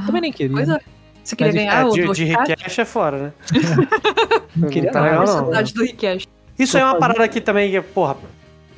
[0.05, 0.55] Também nem queria.
[0.55, 0.77] Pois né?
[0.81, 0.97] é.
[1.23, 3.33] Você queria Mas, ganhar É, o de, do de recash é fora, né?
[4.55, 5.11] Não queria tá nada.
[5.11, 5.33] legal, A não.
[5.35, 6.29] velocidade do Ricaste.
[6.57, 8.17] Isso Tô é uma fazendo- parada aqui também, porra,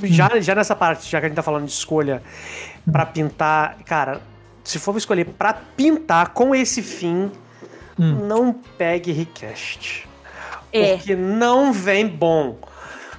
[0.04, 2.22] já, já nessa parte, já que a gente tá falando de escolha
[2.92, 4.22] pra pintar, cara,
[4.64, 7.32] se for escolher pra pintar com esse fim,
[7.98, 8.28] Hum.
[8.28, 10.08] não pegue request.
[10.72, 10.96] É.
[10.96, 12.58] Porque não vem bom.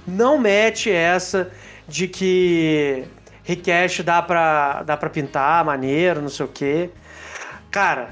[0.07, 1.51] Não mete essa
[1.87, 3.05] de que
[3.43, 6.91] request dá pra, dá pra pintar, maneiro, não sei o quê.
[7.71, 8.11] Cara,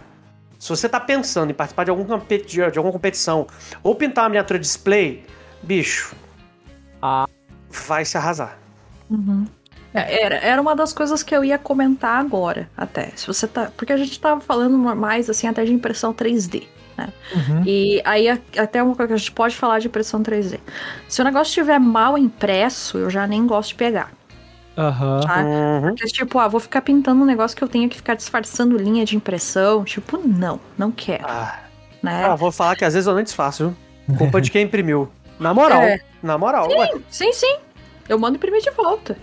[0.59, 3.47] se você tá pensando em participar de, algum de, de alguma competição
[3.83, 5.25] ou pintar uma miniatura display,
[5.63, 6.15] bicho,
[7.03, 7.27] Ah.
[7.71, 8.59] vai se arrasar.
[9.11, 9.47] Uhum.
[9.95, 13.11] É, Era, era uma das coisas que eu ia comentar agora, até.
[13.17, 13.71] Se você tá.
[13.77, 16.65] Porque a gente tava falando mais assim até de impressão 3D.
[16.99, 17.63] Uhum.
[17.65, 20.59] E aí até uma coisa que a gente pode falar de impressão 3D.
[21.09, 24.11] Se o negócio estiver mal impresso, eu já nem gosto de pegar.
[24.77, 25.21] Aham.
[25.21, 25.39] Tá?
[25.43, 25.83] Uhum.
[25.89, 29.05] Porque, tipo, ah, vou ficar pintando um negócio que eu tenho que ficar disfarçando linha
[29.05, 29.85] de impressão.
[29.85, 31.59] Tipo, não, não quero, Ah,
[32.03, 32.25] né?
[32.25, 33.75] ah, vou falar que às vezes eu nem desfaço,
[34.09, 34.17] viu?
[34.17, 35.09] Culpa de quem imprimiu.
[35.39, 36.01] Na moral, É.
[36.23, 36.69] na moral.
[36.69, 36.91] ué.
[37.11, 37.57] Sim, sim.
[38.09, 39.17] Eu mando imprimir de volta,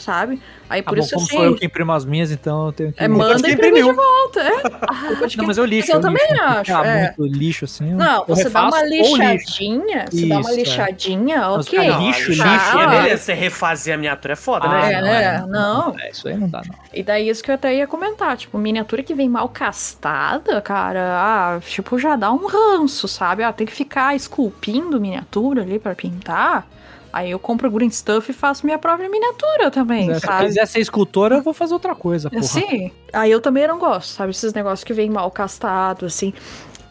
[0.00, 0.40] sabe?
[0.68, 1.36] Aí Tá por bom, isso como assim.
[1.36, 3.02] sou eu que imprimo as minhas, então eu tenho que.
[3.02, 4.52] É, manda quem imprimir de volta, é.
[4.88, 5.90] Ah, Não, mas eu lixo.
[5.92, 6.00] eu lixo.
[6.00, 7.00] também Se acho, ficar é.
[7.18, 7.90] muito lixo assim.
[7.90, 9.16] eu- Não, eu você dá uma lixo.
[9.16, 10.54] lixadinha, você dá uma Isso, é.
[10.56, 11.78] lixadinha, Mas ok.
[11.88, 14.92] Não, lixo, lixo, lixo, Ah, beleza, você refazer a miniatura é foda, Ah, né?
[14.92, 15.24] É, não, né?
[15.24, 15.96] é, Não.
[15.98, 16.74] É, isso aí não dá, não.
[16.94, 21.00] E daí isso que eu até ia comentar, tipo, miniatura que vem mal castada, cara,
[21.16, 23.42] ah, tipo, já dá um ranço, sabe?
[23.42, 26.66] Ah, tem que ficar esculpindo miniatura ali pra pintar.
[27.12, 30.46] Aí eu compro green stuff e faço minha própria miniatura também, Se eu sabe?
[30.46, 32.42] quiser ser escultora, eu vou fazer outra coisa, porra.
[32.42, 32.90] Sim.
[33.12, 34.30] Aí eu também não gosto, sabe?
[34.30, 36.32] Esses negócios que vem mal castado, assim.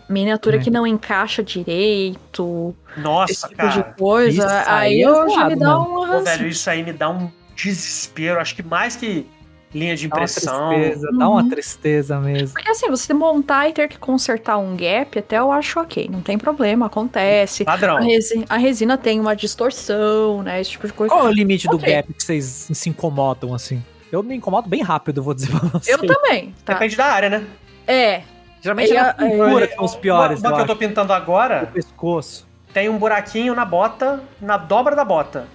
[0.10, 0.60] Miniatura É.
[0.60, 3.70] que não encaixa direito, esse Nossa, tipo cara.
[3.70, 4.46] de coisa.
[4.46, 6.24] isso aí aí é eu já me dá um Pô, ranço.
[6.26, 8.40] velho, isso aí me dá um desespero.
[8.40, 9.26] Acho que mais que
[9.74, 10.70] linha de Dá uma impressão.
[10.70, 11.34] tristeza, dá Uhum.
[11.34, 12.54] uma tristeza mesmo.
[12.54, 16.22] Porque assim, você montar e ter que consertar um gap, até eu acho ok, não
[16.22, 17.64] tem problema, acontece.
[17.66, 17.98] Padrão.
[17.98, 20.60] A resina, a resina tem uma distorção, né?
[20.62, 21.14] Esse tipo de coisa.
[21.14, 21.94] Qual é o limite do Ok.
[21.94, 23.84] gap que vocês se incomodam, assim?
[24.12, 25.98] Eu me incomodo bem rápido, vou dizer pra vocês.
[25.98, 26.74] Eu também, tá?
[26.74, 27.44] Depende da área, né?
[27.86, 28.22] É,
[28.62, 30.68] Geralmente É, é na é, pintura é, que são os piores, Uma, uma que eu
[30.68, 32.46] tô pintando O agora pescoço.
[32.74, 35.48] tem um buraquinho na bota, na dobra da bota.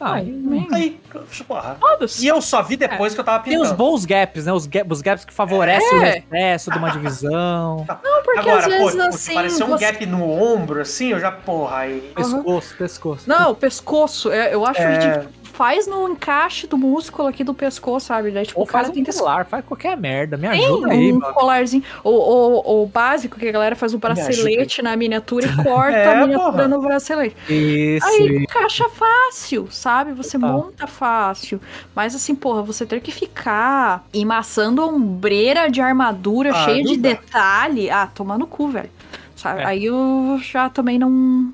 [0.00, 0.66] Ah, man.
[0.72, 1.00] Aí,
[1.48, 1.78] porra.
[2.20, 3.76] E eu só vi depois que eu tava tem os pintando.
[3.78, 4.52] bons gaps, né?
[4.52, 6.22] Os, ga- os gaps que favorecem É.
[6.30, 7.86] o excesso de uma divisão.
[7.88, 9.34] Não, porque Agora, às pô, vezes tipo, se assim.
[9.34, 12.12] parecer um você- gap no ombro, assim, eu já, porra, aí.
[12.14, 13.28] Pescoço, pescoço.
[13.28, 15.26] Não, o pescoço, é, eu acho É.
[15.56, 18.30] Faz no encaixe do músculo aqui do pescoço, sabe?
[18.30, 20.36] Daí, tipo, Ou o cara faz tem um que colar, faz qualquer merda.
[20.36, 21.32] Me Tem ajuda aí, um mano.
[21.32, 21.82] colarzinho.
[22.04, 26.12] O, o, o básico que a galera faz o bracelete na miniatura e corta É,
[26.14, 26.68] a miniatura porra.
[26.68, 27.34] no bracelete.
[27.48, 28.06] Isso.
[28.06, 30.12] Aí encaixa fácil, sabe?
[30.12, 30.52] Você Total.
[30.52, 31.58] monta fácil.
[31.94, 36.98] Mas assim, porra, você ter que ficar emassando a ombreira de armadura Ah, cheia de
[36.98, 37.88] detalhe.
[37.90, 38.90] Ah, toma no cu, velho.
[39.34, 39.62] Sabe?
[39.62, 39.64] É.
[39.64, 41.50] Aí eu já também não,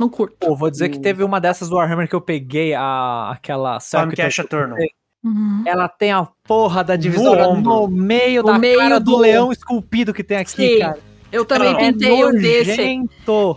[0.00, 0.36] não curto.
[0.40, 4.10] Pô, vou dizer que teve uma dessas do Warhammer que eu peguei, a, aquela Storm
[4.10, 4.78] Circuit, Cash Eternal.
[5.22, 5.62] Uhum.
[5.66, 9.18] Ela tem a porra da divisória No no, meio No da meio cara do, do-
[9.18, 10.78] leão esculpido que tem aqui, Sim.
[10.78, 10.98] cara.
[11.32, 13.06] Eu também Não, pintei um desse.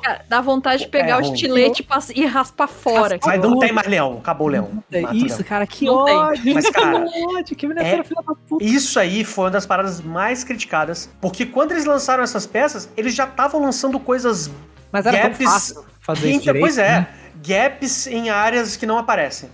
[0.04, 3.18] Cara, dá vontade de pegar É o estilete e pass- e raspar fora.
[3.26, 4.84] Mas não tem mais leão, acabou o leão.
[5.14, 5.44] Isso, leão.
[5.48, 6.16] cara, que Não tem.
[6.16, 6.54] ódio.
[6.54, 8.64] Mas, cara, que ódio, que é- filha da puta.
[8.64, 11.10] Isso aí foi uma das paradas mais criticadas.
[11.20, 14.52] Porque quando eles lançaram essas peças, eles já estavam lançando coisas.
[14.92, 16.64] Mas era gaps tão fácil fazer isso Gente, direito.
[16.64, 17.08] pois é, né?
[17.44, 19.50] gaps em áreas que não aparecem,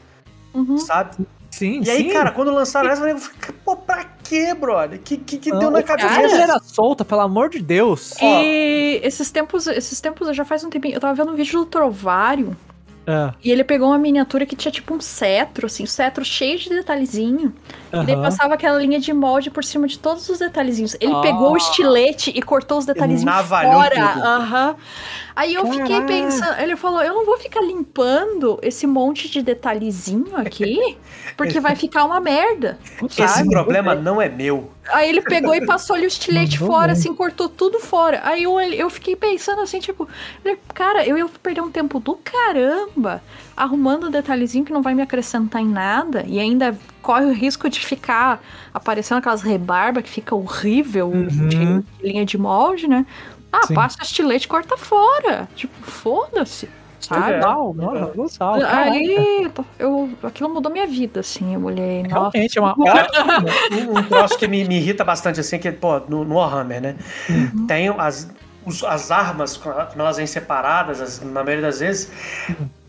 [0.53, 0.77] Uhum.
[0.77, 1.15] sabe?
[1.51, 2.09] Sim, E aí, sim.
[2.09, 4.99] cara, quando lançaram essa, eu falei, pô, pra quê, brother?
[5.03, 6.35] Que, que, que Não, deu na o cara cabeça?
[6.35, 8.13] era solta, pelo amor de Deus.
[8.21, 8.41] Ó.
[8.43, 10.93] E esses tempos, esses tempos já faz um tempinho.
[10.95, 12.55] Eu tava vendo um vídeo do Trovário.
[13.07, 16.59] Ah, E ele pegou uma miniatura que tinha tipo um cetro, assim, um cetro cheio
[16.59, 17.51] de detalhezinho.
[17.91, 18.21] E daí aham.
[18.21, 20.95] passava aquela linha de molde por cima de todos os detalhezinhos.
[21.01, 21.21] Ele Ah.
[21.21, 23.99] pegou o estilete e cortou os detalhezinhos navalhou fora.
[24.05, 24.75] Aham.
[25.39, 26.05] Aí eu fiquei Caraca.
[26.07, 30.97] pensando, ele falou, eu não vou ficar limpando esse monte de detalhezinho aqui,
[31.37, 32.77] porque vai ficar uma merda.
[33.05, 33.49] Esse Sabe?
[33.49, 34.69] problema não é meu.
[34.91, 36.93] Aí ele pegou e passou ali o estilete fora, bem.
[36.93, 38.19] assim, cortou tudo fora.
[38.23, 40.09] Aí eu, eu fiquei pensando assim, tipo,
[40.73, 43.21] cara, eu ia perder um tempo do caramba
[43.55, 47.69] arrumando um detalhezinho que não vai me acrescentar em nada e ainda corre o risco
[47.69, 48.41] de ficar
[48.73, 51.47] aparecendo aquelas rebarbas que fica horrível Uhum.
[51.47, 53.05] de linha de molde, né?
[53.51, 53.73] Ah, Sim.
[53.73, 55.47] passa o estilete e corta fora.
[55.55, 56.69] Tipo, foda-se.
[56.99, 57.31] Sabe?
[57.31, 57.35] É.
[57.35, 58.91] Legal, nossa, legal, caraca.
[58.91, 61.53] Aí eu, aquilo mudou minha vida, assim.
[61.55, 62.31] Eu olhei, nossa.
[62.33, 62.75] Realmente, é uma.
[63.71, 66.95] Um, um troço que me, me irrita bastante, assim, que, pô, no, no Warhammer, né?
[67.67, 68.29] Tem as,
[68.65, 72.11] os- as armas, quando elas vêm separadas, as- na maioria das vezes,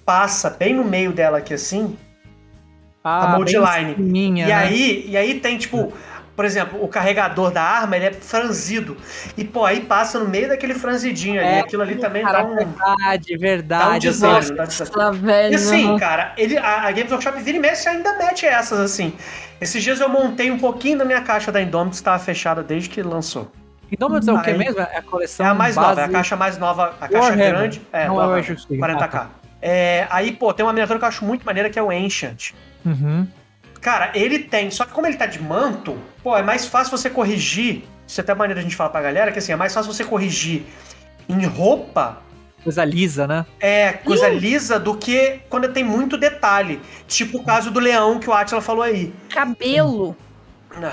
[0.04, 1.96] passa bem no meio dela aqui, assim,
[3.04, 3.94] Ah, a mold bem line.
[3.94, 4.54] fininha, e, né?
[4.54, 5.92] aí, e aí tem, tipo,
[6.40, 8.96] por exemplo, o carregador da arma, ele é franzido.
[9.36, 11.46] E, pô, aí passa no meio daquele franzidinho ali.
[11.50, 13.84] É, Aquilo ali também Cara, dá um, verdade, verdade.
[13.90, 14.56] dá um desânimo.
[14.56, 15.52] Nossa, velho.
[15.52, 19.12] E assim, cara, ele, a, a Games Workshop vira e mexe ainda mete essas, assim.
[19.60, 22.88] Esses dias eu montei um pouquinho da minha caixa da Indomitus, que estava fechada desde
[22.88, 23.52] que lançou.
[23.92, 24.80] Indomitus é o que mesmo?
[24.80, 25.88] É a coleção É a mais base...
[25.88, 27.50] nova, é a caixa mais nova, a caixa Warhammer.
[27.50, 27.82] grande.
[27.92, 29.26] É, Não do é o Warhammer, Age of 40k.
[29.60, 32.52] É, aí, pô, tem uma miniatura que eu acho muito maneira que é o Ancient.
[32.82, 33.28] Uhum.
[33.80, 37.08] Cara, ele tem, só que como ele tá de manto, pô, é mais fácil você
[37.08, 37.84] corrigir.
[38.06, 40.04] Isso é até maneira a gente falar pra galera, que assim, é mais fácil você
[40.04, 40.64] corrigir
[41.28, 42.18] em roupa
[42.62, 43.46] Coisa lisa, né?
[43.58, 46.80] é coisa lisa do que quando tem muito detalhe.
[47.08, 49.14] Tipo o caso do leão que o Atila falou aí.
[49.30, 50.14] Cabelo.
[50.76, 50.92] Ah,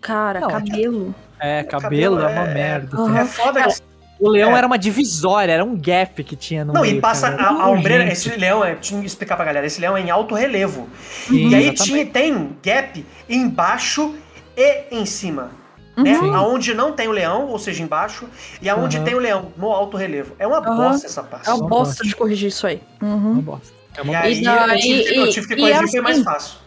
[0.00, 1.14] Cara, Não, cabelo.
[1.40, 2.96] É, cabelo, cabelo é uma é- merda.
[2.96, 3.18] Aham.
[3.18, 3.82] É foda que
[4.20, 4.58] O leão É.
[4.58, 6.96] era uma divisória, era um gap que tinha no Não, meio.
[6.96, 7.42] e passa cara.
[7.50, 8.02] a, a ombreira.
[8.04, 8.12] Gente.
[8.12, 10.88] Esse leão, é, tinha que explicar pra galera, esse leão é em alto relevo.
[11.26, 14.14] Sim, e aí tinha, tem gap embaixo
[14.56, 15.50] e em cima.
[15.96, 16.14] Né?
[16.14, 16.32] Sim.
[16.34, 18.26] Aonde não tem o leão, ou seja, embaixo,
[18.62, 19.04] e aonde Aham.
[19.04, 20.34] tem o leão, no alto relevo.
[20.38, 20.76] É uma Aham.
[20.90, 21.48] bosta essa parte.
[21.48, 22.04] É uma Uma bosta bosta.
[22.04, 22.80] de corrigir isso aí.
[23.00, 23.40] Uma Uhum.
[23.40, 23.68] bosta.
[23.96, 26.24] É E uma aí E daí- eu, tive, eu tive que corrigir, foi mais assim,
[26.24, 26.58] fácil.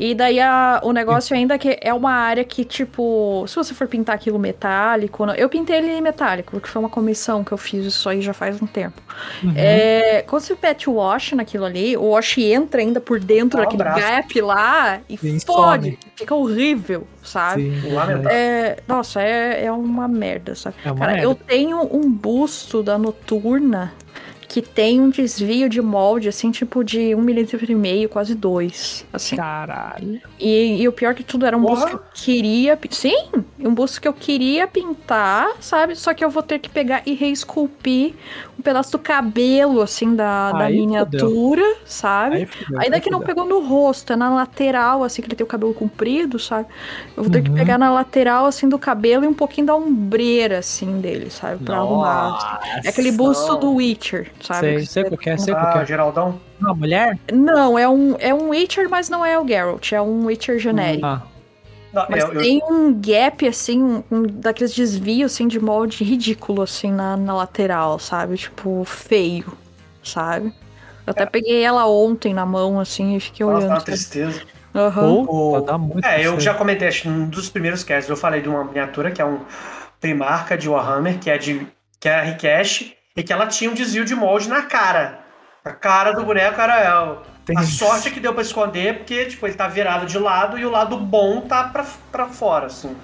[0.00, 3.74] E daí a- o negócio ainda é que é uma área que, tipo, se você
[3.74, 5.26] for pintar aquilo metálico.
[5.26, 8.32] não- eu pintei ele metálico, porque foi uma comissão que eu fiz isso aí já
[8.32, 9.02] faz um tempo.
[9.42, 9.52] Uhum.
[9.56, 13.62] É, quando você pet o wash naquilo ali, o wash entra ainda por dentro um
[13.64, 15.84] daquele gap lá e Sim, fode.
[15.90, 15.98] some.
[16.14, 17.70] Fica horrível, sabe?
[17.80, 17.96] Sim.
[18.30, 20.76] É, nossa, é, é uma merda, sabe?
[20.84, 21.26] É uma Cara, merda.
[21.26, 23.92] eu tenho um busto da Noturna
[24.48, 29.06] que tem um desvio de molde, assim, tipo de um milímetro e meio, quase dois,
[29.12, 29.36] assim.
[29.36, 30.20] Caralho.
[30.40, 31.74] E, e o pior de tudo era um Porra.
[31.74, 32.78] busto que eu queria...
[32.90, 33.28] Sim,
[33.60, 35.94] um busto que eu queria pintar, sabe?
[35.96, 38.14] Só que eu vou ter que pegar e reesculpir
[38.58, 42.38] um pedaço do cabelo, assim, da, da miniatura, sabe?
[42.38, 43.26] Aí, fudeu, Ainda que não fudeu.
[43.34, 46.68] pegou no rosto, é na lateral, assim, que ele tem o cabelo comprido, sabe?
[47.16, 47.54] Eu vou ter que Uhum.
[47.54, 51.62] pegar na lateral, assim, do cabelo e um pouquinho da ombreira, assim, dele, sabe?
[51.64, 52.28] Pra arrumar.
[52.36, 52.58] assim.
[52.84, 54.84] É aquele busto do Witcher, sabe?
[54.84, 55.86] Sei, sei qual é, sei qual Ah, é.
[55.86, 56.40] Geraldão?
[56.60, 57.18] Uma mulher?
[57.32, 61.06] Não, é um, é um Witcher, mas não é o Geralt, é um Witcher genérico.
[61.06, 61.22] Ah,
[61.92, 66.04] Não, Mas eu- eu- tem um gap, assim, um, um daqueles desvios, assim, de molde
[66.04, 68.36] ridículo, assim, na, na lateral, sabe?
[68.36, 69.52] Tipo, feio,
[70.02, 70.52] sabe?
[71.06, 73.70] Eu até peguei ela ontem na mão, assim, e fiquei Nossa, dá olhando.
[73.72, 73.86] uma sabe?
[73.92, 74.42] tristeza.
[74.74, 75.24] Aham.
[75.24, 78.16] Pô, O- dá muito É, eu já comentei, acho que num dos primeiros casts, eu
[78.16, 79.40] falei de uma miniatura que é um
[79.98, 81.66] primarca de Warhammer, que é de
[81.98, 85.18] que é a Rikesh, e que ela tinha um desvio de molde na cara.
[85.64, 87.22] A cara do boneco era ela.
[87.44, 90.56] Tem A sorte é que deu pra esconder, porque tipo, ele tá virado de lado
[90.56, 92.96] e o lado bom tá pra, pra fora, assim.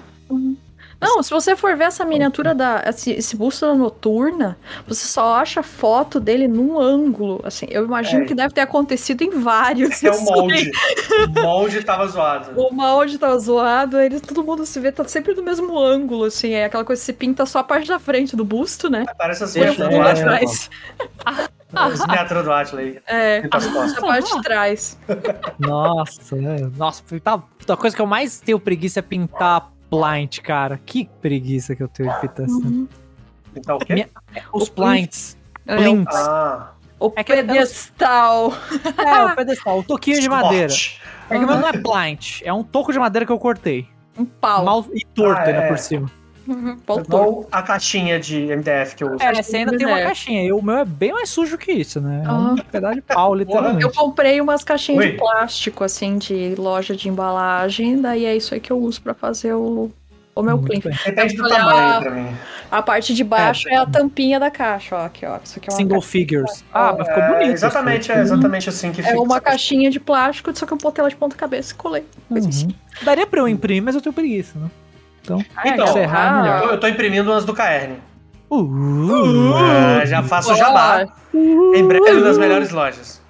[0.99, 2.81] Não, se você for ver essa miniatura da.
[2.85, 7.41] Esse, esse busto da noturna, você só acha foto dele num ângulo.
[7.43, 8.25] Assim, eu imagino É.
[8.25, 10.03] que deve ter acontecido em vários.
[10.03, 10.23] É o assim.
[10.25, 10.71] molde.
[11.37, 12.59] O molde tava zoado.
[12.59, 16.51] O molde tá zoado, eles, todo mundo se vê, tá sempre no mesmo ângulo, assim.
[16.53, 19.05] É aquela coisa que se pinta só a parte da frente do busto, né?
[19.17, 20.35] Parece as Deixa miniaturas eu do ver.
[20.35, 20.35] Atila.
[20.35, 20.69] atrás.
[21.73, 22.99] As miniaturas do Atila aí.
[23.05, 23.97] É, costas.
[23.97, 24.97] a parte de trás.
[25.59, 26.71] Nossa, né?
[26.77, 30.79] Nossa, tá, a coisa que eu mais tenho preguiça é pintar blind, cara.
[30.85, 32.87] Que preguiça que eu tenho de pintar assim.
[33.55, 33.93] Então o quê?
[33.93, 34.09] Minha-
[34.53, 35.37] Os blinds.
[35.67, 36.15] É, Blinds.
[36.15, 38.53] Ah, o É eu- pedestal.
[38.97, 40.73] É, o pedestal, o toquinho de madeira.
[41.29, 43.87] É que não é blind, é um toco de madeira que eu cortei.
[44.17, 44.63] Um pau.
[44.63, 45.67] Mal e torto Ah, ainda é.
[45.67, 46.09] por cima.
[46.47, 46.77] Uhum.
[46.99, 49.23] Igual a caixinha de MDF que eu uso.
[49.23, 50.03] É, você ainda tem uma É.
[50.03, 50.43] caixinha.
[50.43, 52.23] E o meu é bem mais sujo que isso, né?
[52.25, 52.55] É um Ah.
[52.71, 53.83] pedaço de pau, literalmente.
[53.83, 55.11] Eu comprei umas caixinhas Oi.
[55.11, 57.99] de plástico, assim, de loja de embalagem.
[58.01, 59.91] Daí é isso aí que eu uso pra fazer o,
[60.35, 60.97] o meu Muito bem.
[61.05, 62.35] Depende do Olha, tamanho pra mim.
[62.71, 65.05] A parte de baixo é, a tampinha da caixa, ó.
[65.05, 65.37] Aqui, ó.
[65.43, 66.63] Isso aqui é uma, Single figures.
[66.73, 67.51] Ah, mas ficou É, bonito.
[67.53, 69.19] exatamente, é exatamente assim que é fica.
[69.21, 72.03] uma caixinha de plástico, só que eu botei ela de ponta cabeça e colei.
[72.27, 72.65] Coisa assim.
[72.67, 72.73] Uhum.
[73.03, 74.69] Daria pra eu imprimir, mas eu tenho preguiça, né?
[75.25, 76.63] Então, Então, encerrar é melhor.
[76.63, 77.97] Eu, eu tô imprimindo umas do Caerne.
[78.49, 79.53] Uh,
[80.01, 81.05] É, já faço o jabá.
[81.33, 83.21] Em breve nas melhores lojas.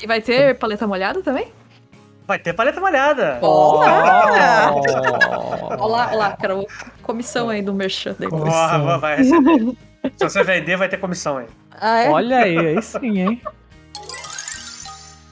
[0.00, 1.48] E vai ter paleta molhada também?
[2.26, 3.38] Vai ter paleta molhada.
[3.42, 4.72] Olá!
[4.74, 5.82] Oh.
[5.82, 6.54] Olá, olá, cara.
[7.02, 8.42] Comissão aí do Merchan depois.
[8.42, 9.76] Porra, vai receber.
[10.16, 11.46] Se você vender, vai ter comissão aí.
[11.78, 12.10] Ah, é?
[12.10, 13.42] Olha aí, aí sim, hein?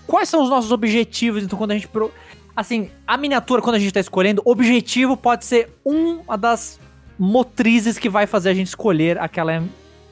[0.06, 1.88] Quais são os nossos objetivos, então, quando a gente.
[1.88, 2.12] Pro...
[2.54, 6.78] Assim, a miniatura, quando a gente tá escolhendo, objetivo pode ser uma das
[7.18, 9.62] motrizes que vai fazer a gente escolher aquela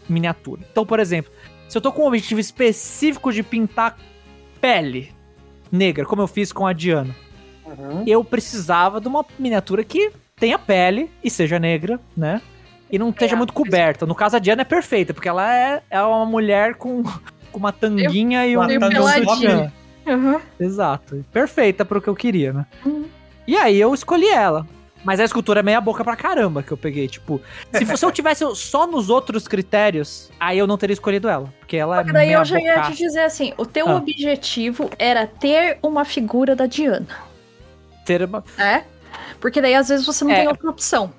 [0.09, 0.63] miniatura.
[0.71, 1.31] Então, por exemplo,
[1.69, 3.97] se eu tô com um objetivo específico de pintar
[4.61, 5.13] pele
[5.71, 7.15] negra, como eu fiz com a Diana,
[7.67, 8.03] Uhum.
[8.07, 12.41] eu precisava de uma miniatura que tenha pele e seja negra, né?
[12.91, 14.05] E não esteja muito coberta.
[14.05, 17.05] No caso, a Diana é perfeita, porque ela é, é uma mulher com,
[17.53, 19.73] com uma tanguinha e um Uma peladinha.
[20.07, 20.41] Uhum.
[20.59, 21.25] Exato.
[21.33, 22.67] Perfeita pro que eu queria, né?
[22.85, 23.05] Uhum.
[23.47, 24.67] E aí eu escolhi ela.
[25.03, 27.09] Mas a escultura é meia boca pra caramba que eu peguei.
[27.09, 27.41] Tipo,
[27.73, 31.51] se, se eu tivesse só nos outros critérios, aí eu não teria escolhido ela.
[31.59, 32.91] Porque ela Porque é daí eu já ia boca.
[32.91, 33.97] te dizer assim, o teu Ah.
[33.97, 37.07] objetivo era ter uma figura da Diana,
[38.05, 38.83] ter uma- é?
[39.41, 40.37] Porque daí às vezes você não É.
[40.41, 41.11] tem outra opção.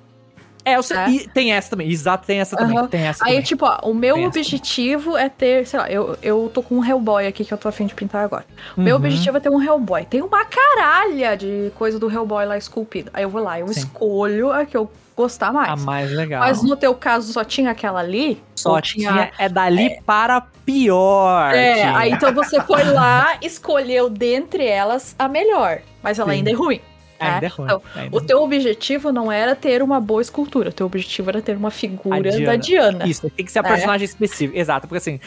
[0.64, 1.10] É, eu sei, É.
[1.10, 1.90] e tem essa também.
[1.90, 2.78] Exato, tem essa também.
[2.78, 2.86] Aham.
[2.88, 3.42] Tem essa Aí, também.
[3.44, 6.84] tipo, ó, o meu Tem objetivo é ter, sei lá, eu, eu tô com um
[6.84, 8.44] Hellboy aqui que eu tô afim de pintar agora.
[8.76, 9.02] O meu Uhum.
[9.04, 10.04] objetivo é ter um Hellboy.
[10.04, 13.10] Tem uma caralha de coisa do Hellboy lá esculpida.
[13.12, 13.80] Aí eu vou lá, eu Sim.
[13.80, 15.68] escolho a que eu gostar mais.
[15.70, 16.40] A mais legal.
[16.40, 18.40] Mas no teu caso só tinha aquela ali?
[18.54, 21.52] Só Ou tinha, é dali para pior.
[21.54, 21.98] É, tinha.
[21.98, 25.80] aí então você foi lá, escolheu dentre elas a melhor.
[26.02, 26.38] Mas ela Sim.
[26.38, 26.80] ainda é ruim.
[27.22, 27.46] Ainda né?
[27.46, 27.66] é ruim.
[27.66, 31.30] Então, ainda O é teu objetivo não era ter uma boa escultura, o teu objetivo
[31.30, 32.46] era ter uma figura Diana.
[32.46, 33.06] da Diana.
[33.06, 33.68] Isso, tem que ser a É.
[33.68, 34.58] personagem específica.
[34.58, 35.20] Exato, porque assim,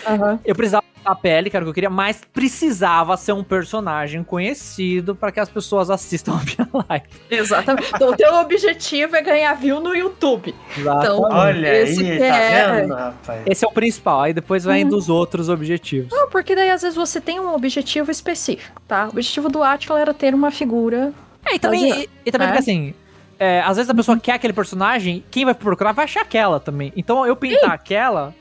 [0.43, 4.23] eu precisava da pele, que era o que eu queria, mas precisava ser um personagem
[4.23, 7.05] conhecido para que as pessoas assistam a minha live.
[7.29, 7.91] Exatamente.
[7.93, 10.55] Então, o teu objetivo é ganhar view no YouTube.
[10.77, 13.41] Então, Olha Esse aí, tá é- vendo, rapaz?
[13.45, 14.89] Esse é o principal, aí depois vem Uhum.
[14.89, 16.12] dos outros objetivos.
[16.12, 19.05] Não, porque daí às vezes você tem um objetivo específico, tá?
[19.05, 21.13] O objetivo do Atila era ter uma figura.
[21.47, 22.51] É, e também, e, e também É.
[22.51, 22.93] porque assim,
[23.39, 26.91] é, às vezes a pessoa quer aquele personagem, quem vai procurar vai achar aquela também.
[26.95, 28.34] Então eu pintar aquela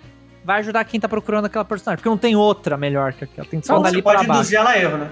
[0.44, 3.62] vai ajudar quem tá procurando aquela personagem, porque não tem outra melhor que aquela, tem
[3.62, 4.40] só Então, dali você pra pode baixo.
[4.40, 5.08] induzir ela a erro, né?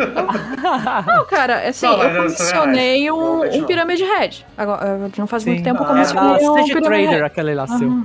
[1.06, 3.66] Não, cara, assim, Não, eu é comissionei um, um não.
[3.66, 4.46] Pyramid Head.
[4.56, 5.64] Agora, eh, não faz muito Sim.
[5.64, 7.22] tempo eu Ah, É comissionei um Stage Pyramid Trader, Head.
[7.24, 8.02] aquele lá seu.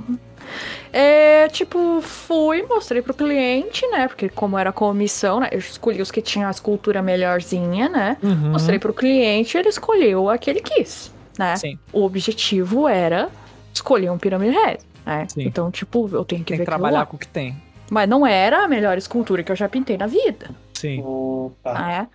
[0.92, 4.08] É, tipo, fui, mostrei pro cliente, né?
[4.08, 5.48] Porque como era comissão, né?
[5.52, 8.16] Eu escolhi os que tinham a escultura melhorzinha, né?
[8.22, 8.52] Uhum.
[8.52, 11.56] Mostrei pro cliente, ele escolheu a que ele quis, né?
[11.56, 11.78] Sim.
[11.92, 13.28] O objetivo era
[13.74, 15.26] escolher um Pyramid Head, né?
[15.28, 15.42] Sim.
[15.42, 17.06] Então, tipo, eu tenho que Tem ver que trabalhar lá.
[17.06, 17.56] com o que tem.
[17.90, 21.02] Mas não era a melhor escultura que eu já pintei na vida, Sim.
[21.04, 21.72] Opa.
[21.74, 22.08] né?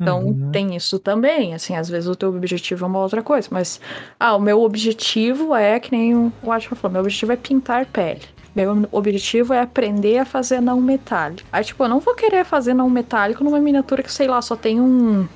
[0.00, 0.50] Então Uhum.
[0.50, 3.80] tem isso também, assim, às vezes o teu objetivo é uma outra coisa, mas
[4.18, 8.22] ah, o meu objetivo é que nem o Atila falou, meu objetivo é pintar pele.
[8.56, 11.46] Meu objetivo é aprender a fazer não metálico.
[11.52, 14.56] Aí, tipo, eu não vou querer fazer não metálico numa miniatura que, sei lá, só
[14.56, 15.28] tem um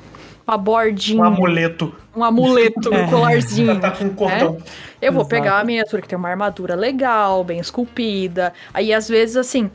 [0.47, 1.95] uma bordinha, Um amuleto.
[2.15, 3.81] um amuleto, um colarzinho.
[3.81, 4.59] Tá com um cordão.
[5.01, 5.29] Eu vou Exato.
[5.29, 8.53] pegar a miniatura que tem uma armadura legal, bem esculpida.
[8.75, 9.71] Aí, às vezes, assim,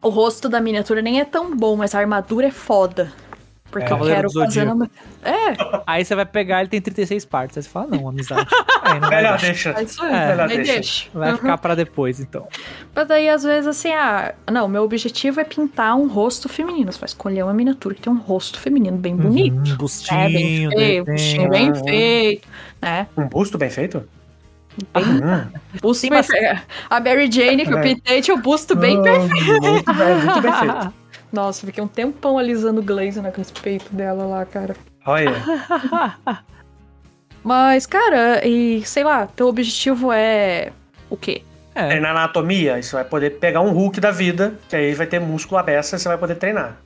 [0.00, 3.12] o rosto da miniatura nem é tão bom, mas a armadura é foda.
[3.70, 3.96] Porque É.
[3.96, 4.64] eu quero fazer...
[4.64, 4.86] Na...
[5.22, 7.56] É, Aí você vai pegar, ele tem 36 partes.
[7.58, 8.46] Aí você fala, não, amizade.
[8.82, 9.74] Aí não Melhor deixa.
[9.76, 10.14] é isso aí.
[10.14, 10.26] É.
[10.28, 10.72] Melhor deixa.
[10.72, 11.06] deixa.
[11.12, 11.36] vai Uhum.
[11.36, 12.48] ficar pra depois, então.
[12.94, 16.90] Mas daí, às vezes, assim, ah, não, meu objetivo é pintar um rosto feminino.
[16.90, 19.54] Você vai escolher uma miniatura que tem um rosto feminino bem bonito.
[19.54, 19.66] Uhum, né?
[19.68, 21.82] Bem bustinho, feio, de buchinho repente.
[21.82, 22.48] bem feito,
[22.80, 23.06] né?
[23.16, 24.08] Um busto bem feito?
[24.94, 25.48] Bem, Hum.
[25.82, 26.60] busto Sim, bem mas- feio.
[26.88, 27.82] A Mary Jane que eu É.
[27.82, 29.62] pintei tinha o busto bem Ah, perfeito.
[29.62, 30.92] Muito bem, muito bem feito.
[31.32, 34.74] Nossa, fiquei um tempão alisando o glaze naqueles peitos dela lá, cara.
[35.06, 35.32] Olha.
[37.44, 40.72] Mas, cara, e sei lá, teu objetivo é
[41.08, 41.42] o quê?
[41.74, 45.06] É, Treinar anatomia, aí você vai poder pegar um Hulk da vida, que aí vai
[45.06, 46.76] ter músculo beça e você vai poder treinar.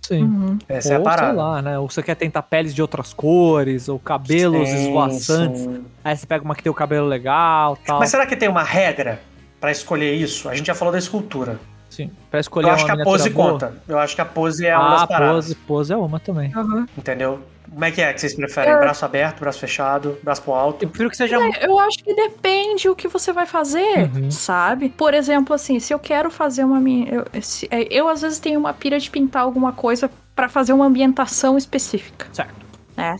[0.00, 0.22] sim.
[0.22, 0.58] Uhum.
[0.68, 1.32] Essa é a ou sei parada.
[1.36, 1.78] lá, né?
[1.78, 5.60] Ou você quer tentar peles de outras cores, ou cabelos Sim, esvoaçantes.
[5.60, 5.84] sim.
[6.02, 7.98] Aí você pega uma que tem o cabelo legal tal.
[8.00, 9.20] Mas será que tem uma regra
[9.60, 10.48] pra escolher isso?
[10.48, 11.58] A gente já falou da escultura.
[11.98, 13.50] Sim, pra escolher Eu acho uma que a pose boa.
[13.52, 13.74] conta.
[13.88, 15.34] Eu acho que a pose é uma das Ah, paradas.
[15.46, 16.52] pose, pose é uma também.
[16.96, 17.40] Entendeu?
[17.68, 18.70] Como é que é que vocês preferem?
[18.72, 18.78] É.
[18.78, 20.84] Braço aberto, braço fechado, braço pro alto?
[20.84, 21.36] Eu prefiro que seja.
[21.60, 24.30] Eu acho que depende o que você vai fazer, Uhum.
[24.30, 24.88] sabe?
[24.88, 27.08] Por exemplo, assim, se eu quero fazer uma minha.
[27.32, 30.72] Eu, se- é, eu, às vezes tenho uma pira de pintar alguma coisa pra fazer
[30.72, 32.26] uma ambientação específica.
[32.32, 32.56] Certo.
[32.96, 33.14] né?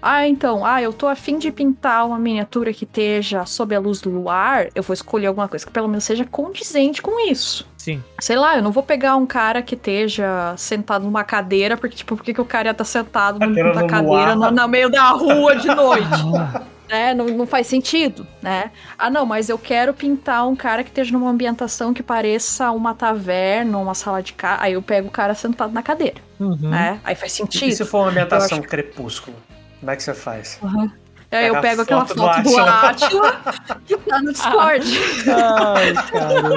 [0.00, 4.00] Ah, então, ah, eu tô afim de pintar uma miniatura que esteja sob a luz
[4.00, 7.68] do luar, eu vou escolher alguma coisa que pelo menos seja condizente com isso.
[7.88, 8.04] Sim.
[8.20, 12.16] Sei lá, eu não vou pegar um cara que esteja sentado numa cadeira, porque, tipo,
[12.16, 14.90] por que o cara ia estar sentado no- Cadeira na no cadeira no, no meio
[14.90, 16.06] da rua de noite?
[16.88, 17.14] né?
[17.14, 18.70] Não, não faz sentido, né?
[18.98, 22.94] Ah, não, mas eu quero pintar um cara que esteja numa ambientação que pareça uma
[22.94, 24.62] taverna, uma sala de casa.
[24.62, 26.56] Aí eu pego o cara sentado na cadeira, Uhum.
[26.70, 26.98] né?
[27.04, 27.72] Aí faz E sentido.
[27.74, 29.36] se for uma ambientação acho- crepúsculo?
[29.80, 30.58] Como é que você faz?
[30.62, 30.90] Uhum.
[31.30, 33.40] Aí eu Pega a pego aquela foto do foto do Átila.
[33.86, 34.98] Que tá no Discord.
[35.28, 36.48] Ai, cara.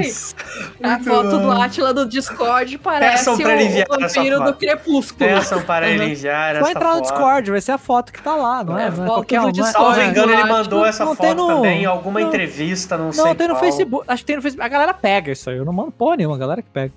[0.00, 0.34] Isso
[0.82, 4.54] A foto do Átila do Discord parece o, vampiro do.
[4.54, 5.18] Crepúsculo.
[5.30, 6.10] Peçam para ele Uhum.
[6.10, 7.02] enviar essa entrar no.
[7.02, 8.86] Discord, vai ser a foto que tá lá, não é?
[8.86, 10.10] É, não é foto qualquer do um, não é- Salvo Discord.
[10.10, 12.28] engano, ele mandou essa Não, foto no- também em alguma não.
[12.28, 13.64] entrevista, não, sei Não, tem no qual.
[13.64, 14.04] Facebook.
[14.08, 14.64] Acho que tem no Facebook.
[14.66, 15.56] A galera pega isso aí.
[15.56, 16.92] Eu não mando porra nenhuma, a galera que pega.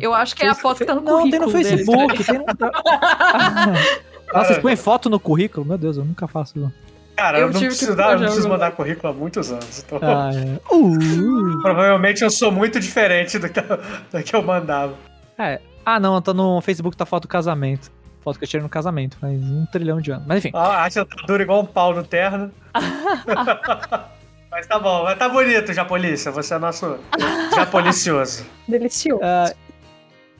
[0.00, 2.24] Eu acho que é a foto que tá no Não, currículo tem no deles, Facebook.
[2.24, 2.44] tem no...
[4.32, 5.66] Nossa, vocês põem foto no currículo?
[5.66, 6.72] Meu Deus, eu nunca faço isso.
[7.16, 9.84] Cara, Eu eu, não preciso, dar, não preciso mandar currículo há muitos anos.
[9.84, 10.74] Então, Ah, é.
[10.74, 11.60] Uh.
[11.62, 13.64] provavelmente eu sou muito diferente do que eu,
[14.12, 14.94] do que eu mandava.
[15.38, 15.60] É.
[15.84, 17.90] Ah, não, tá no Facebook, tá foto do casamento.
[18.22, 20.26] Foto que eu tirei no casamento, faz um trilhão de anos.
[20.26, 20.50] Mas enfim.
[20.54, 22.50] Ah, que tá duro igual um pau no terno.
[24.50, 26.30] mas tá bom, mas tá bonito, Japolicia.
[26.32, 26.98] Você é nosso
[27.54, 28.46] Japolicioso.
[28.66, 29.20] Delicioso.
[29.22, 29.52] Ah,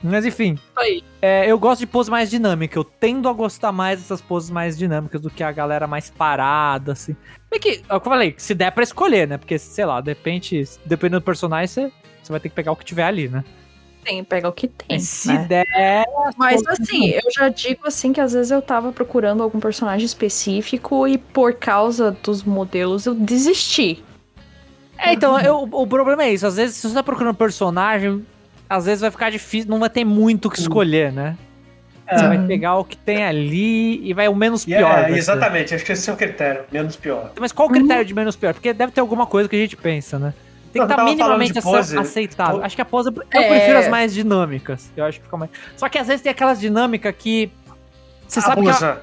[0.03, 0.57] mas enfim.
[0.75, 1.03] Aí.
[1.21, 2.77] É, eu gosto de pose mais dinâmica.
[2.77, 6.93] Eu tendo a gostar mais dessas poses mais dinâmicas do que a galera mais parada,
[6.93, 7.15] assim.
[7.49, 9.37] Bem que, é o que eu falei, se der pra escolher, né?
[9.37, 11.91] Porque, sei lá, de repente, dependendo do personagem, você,
[12.23, 13.43] você vai ter que pegar o que tiver ali, né?
[14.03, 14.87] Tem, pega o que tem.
[14.97, 15.45] Mas se né?
[15.47, 16.05] der.
[16.37, 21.07] Mas assim, eu já digo assim que às vezes eu tava procurando algum personagem específico
[21.07, 24.03] e por causa dos modelos eu desisti.
[24.97, 26.45] É, então, eu- o problema é isso.
[26.45, 28.25] Às vezes, se você tá procurando um personagem,
[28.69, 31.35] às vezes vai ficar difícil, não vai ter muito o que escolher, né?
[32.13, 35.09] Você vai pegar o que tem ali e vai o menos E pior.
[35.09, 37.31] é, exatamente, acho que esse é o critério, menos pior.
[37.39, 38.53] Mas qual o critério de menos pior?
[38.53, 40.33] Porque deve ter alguma coisa que a gente pensa, né?
[40.71, 41.59] Tem que estar tava minimamente
[41.99, 42.59] aceitável.
[42.59, 43.09] Po- Acho que a pose.
[43.09, 43.47] Eu É.
[43.47, 44.91] prefiro as mais dinâmicas.
[44.95, 45.51] Eu acho que fica mais.
[45.75, 47.51] Só que às vezes tem aquelas dinâmicas que.
[48.27, 48.67] Você sabe que.
[48.69, 49.01] ela-.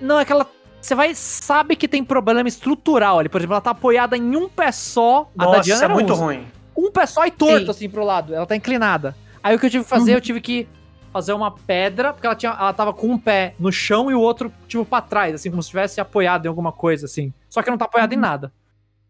[0.00, 0.46] Não, é aquela.
[0.80, 1.12] Você vai.
[1.14, 3.28] Sabe que tem problema estrutural ali.
[3.28, 5.28] Por exemplo, ela tá apoiada em um pé só.
[5.36, 6.16] a da Nossa, Diana é muito um.
[6.16, 6.46] ruim.
[6.76, 7.70] Um pé só e torto, Sim.
[7.70, 8.32] assim, pro lado.
[8.34, 9.16] Ela tá inclinada.
[9.42, 10.68] Aí o que eu tive que fazer, eu tive que
[11.12, 14.20] fazer uma pedra, porque ela, tinha, ela tava com um pé no chão e o
[14.20, 17.32] outro, tipo, pra trás, assim, como se tivesse apoiado em alguma coisa, assim.
[17.48, 18.52] Só que não tá apoiado em nada.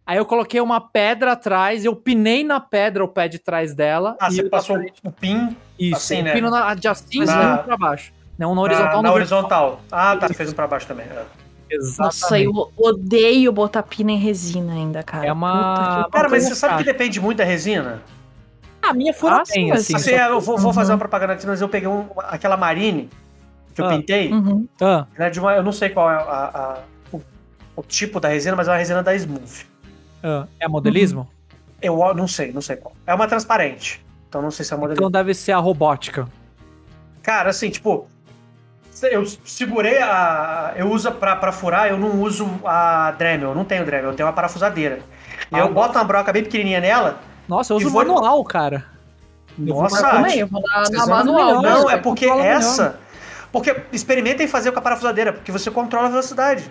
[0.09, 4.17] Aí eu coloquei uma pedra atrás, eu pinei na pedra o pé de trás dela.
[4.19, 6.33] Ah, e você eu- passou o pin Isso, assim, né?
[6.33, 8.11] pino na, de assim Na- pra baixo.
[8.39, 9.81] Não, na na, horizontal, na no horizontal.
[9.93, 11.05] Ah, tá, fez um pra baixo também.
[11.05, 11.25] é.
[11.69, 12.07] vertical.
[12.07, 15.27] Nossa, eu odeio botar pina em resina ainda, cara.
[15.27, 18.01] É uma- Puta que- Cara, mas você sabe que depende muito da resina?
[18.81, 19.95] A minha fura Ah, bem, assim.
[19.95, 20.95] Assim, só- eu vou, vou fazer Uhum.
[20.95, 23.11] uma propaganda aqui, mas eu peguei um- aquela Marine
[23.75, 23.89] que eu Ah.
[23.91, 24.67] pintei, Uhum.
[24.81, 26.21] Ah, né, de uma, eu não sei qual é a-
[26.55, 26.79] a-
[27.13, 27.21] o,
[27.77, 29.67] o tipo da resina, mas é uma resina da Smooth.
[30.23, 31.29] Ah, é modelismo?
[31.81, 32.93] Eu não sei, não sei qual.
[33.07, 34.05] É uma transparente.
[34.29, 34.99] Então não sei se é modelo.
[34.99, 36.27] Então deve ser a robótica.
[37.23, 38.07] Cara, assim, tipo,
[39.03, 40.75] eu segurei a.
[40.77, 44.17] Eu uso pra, pra furar, eu não uso a Dremel, eu não tenho Dremel, eu
[44.17, 45.01] tenho uma parafusadeira.
[45.53, 47.19] Ah, eu boto uma broca bem pequenininha nela.
[47.47, 48.85] Nossa, eu uso vou- manual, cara.
[49.57, 51.47] Nossa, Eu também, eu vou dar Vocês na manual.
[51.59, 51.63] melhor.
[51.63, 51.95] Não, né?
[51.95, 52.45] é porque melhor.
[52.45, 52.99] essa.
[53.51, 56.71] Porque experimentem fazer com a parafusadeira, porque você controla a velocidade.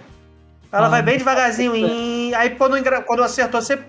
[0.72, 0.89] Ela Ah.
[0.89, 1.76] vai bem devagarzinho.
[1.76, 3.80] E aí quando, quando acertou, você.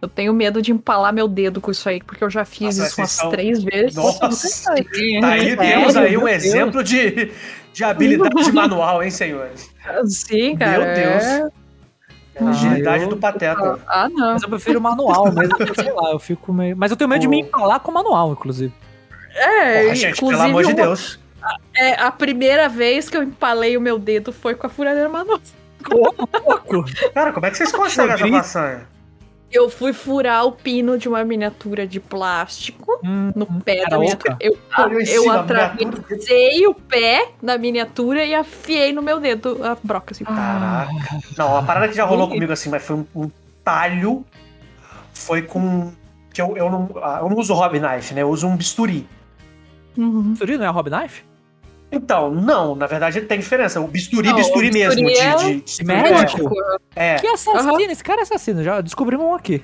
[0.00, 2.88] Eu tenho medo de empalar meu dedo com isso aí, porque eu já fiz Nossa,
[2.90, 3.94] isso umas são- três vezes.
[3.96, 4.28] Nossa.
[4.64, 4.72] Tá
[5.28, 6.44] aí, É, temos aí um Deus.
[6.44, 7.32] exemplo de,
[7.72, 9.70] de habilidade manual, hein, senhores?
[10.06, 10.84] Sim, cara.
[10.84, 11.22] Meu Deus.
[11.24, 11.48] é-
[12.38, 13.78] É a agilidade eu- do pateta.
[13.86, 14.34] Ah, não.
[14.34, 16.76] Mas eu prefiro manual mesmo, porque, sei lá, eu fico meio.
[16.76, 18.72] Mas eu tenho medo de me empalar com manual, inclusive.
[19.34, 21.18] É, Porra, gente, pelo inclusive, amor de uma- Deus.
[21.74, 25.40] é, a primeira vez que eu empalei o meu dedo foi com a furadeira manual.
[27.14, 28.96] Cara, como é que vocês conseguem essa façanha?
[29.50, 33.98] Eu fui furar o pino de uma miniatura de plástico Hum, no pé Era da
[33.98, 34.36] miniatura.
[34.40, 34.58] Eu,
[35.00, 40.12] em eu atravessei o pé da miniatura e afiei no meu dedo a broca.
[40.12, 40.24] Assim.
[40.24, 40.90] Caraca.
[41.36, 43.30] Não, a parada que já rolou comigo assim, mas foi um, um
[43.62, 44.24] talho.
[45.12, 45.92] Foi com.
[46.32, 48.22] Que eu, eu, não, ah, eu não uso hobby knife, né?
[48.22, 49.06] Eu uso um bisturi.
[49.96, 50.30] Uhum.
[50.30, 51.24] Bisturi não é Rob Knife?
[51.90, 53.80] Então, não, na verdade ele tem diferença.
[53.80, 55.08] O bisturi, Não, bisturi o bisturi mesmo.
[55.08, 56.50] é- De, de, de médico?
[56.94, 57.14] É.
[57.16, 59.62] Que assassino, esse cara é assassino, já descobrimos um aqui.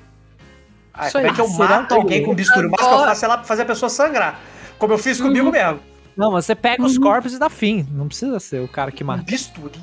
[0.93, 1.35] Ah, como é aí.
[1.35, 2.67] que eu mato que- alguém com bisturi?
[2.67, 4.39] O máximo que eu faço é lá fazer a pessoa sangrar.
[4.79, 5.51] Como eu fiz comigo Uhum.
[5.51, 5.79] mesmo.
[6.15, 7.03] Não, mas você pega os Uhum.
[7.03, 7.85] corpos e dá fim.
[7.91, 9.23] Não precisa ser o cara que Um mata.
[9.23, 9.79] bisturi.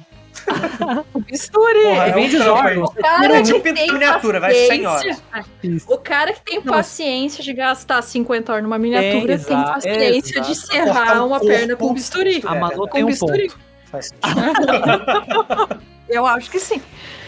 [1.14, 1.82] O bisturi.
[1.82, 2.36] Porra, é um vende.
[2.38, 5.22] O cara É que tipo tem miniatura, vai 100 paciência-
[5.62, 5.92] Isso.
[5.92, 10.50] O cara que tem paciência de gastar 50 horas numa miniatura É, tem paciência de
[10.52, 10.66] exato.
[10.72, 12.42] serrar um uma perna com bisturi.
[12.44, 13.48] A Malu É, tem um bisturi.
[13.48, 13.58] ponto.
[13.90, 15.80] Faz sentido.
[16.08, 16.82] Eu acho que sim.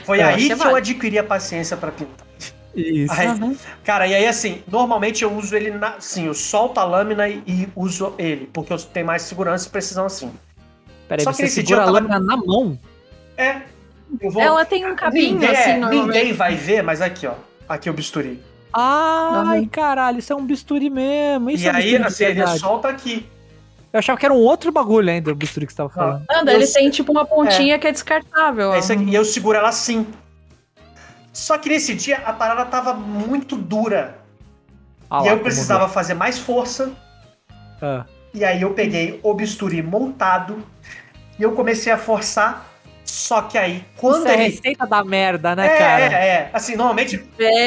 [0.04, 0.70] Foi É, aí que vai.
[0.72, 2.26] eu adquiri a paciência pra pintar.
[2.74, 3.12] Isso.
[3.12, 3.56] Aí.
[3.84, 6.00] Cara, e aí assim, normalmente eu uso ele na.
[6.00, 9.70] Sim, eu solto a lâmina e, e uso ele, porque eu tenho mais segurança e
[9.70, 10.32] precisão assim.
[11.06, 12.78] Peraí, Só que você nesse segura dia eu a tava- lâmina na mão?
[13.42, 13.62] É.
[14.20, 14.42] Eu vou.
[14.42, 16.06] Ela tem um cabinho ninguém, assim, é, normalmente.
[16.06, 17.34] ninguém vai ver, mas aqui, ó.
[17.68, 18.42] Aqui o bisturi.
[18.72, 19.68] Ai, Aham.
[19.68, 21.50] caralho, isso é um bisturi mesmo.
[21.50, 23.28] Isso e é um aí, assim, ele solta aqui.
[23.92, 26.24] Eu achava que era um outro bagulho ainda, o bisturi que você tava falando.
[26.30, 28.72] Anda, Eu ele tem tipo uma pontinha que é descartável.
[28.72, 30.06] É aqui, e eu seguro ela assim.
[31.32, 34.18] Só que nesse dia a parada tava muito dura.
[35.10, 36.92] Ah lá, e eu como precisava fazer mais força.
[37.82, 38.06] Ah.
[38.32, 40.64] E aí eu peguei o bisturi montado
[41.38, 42.71] e eu comecei a forçar.
[43.12, 46.02] Só que aí, quando Isso é receita da merda, né, é, cara?
[46.02, 46.50] é, é.
[46.50, 47.18] Assim, normalmente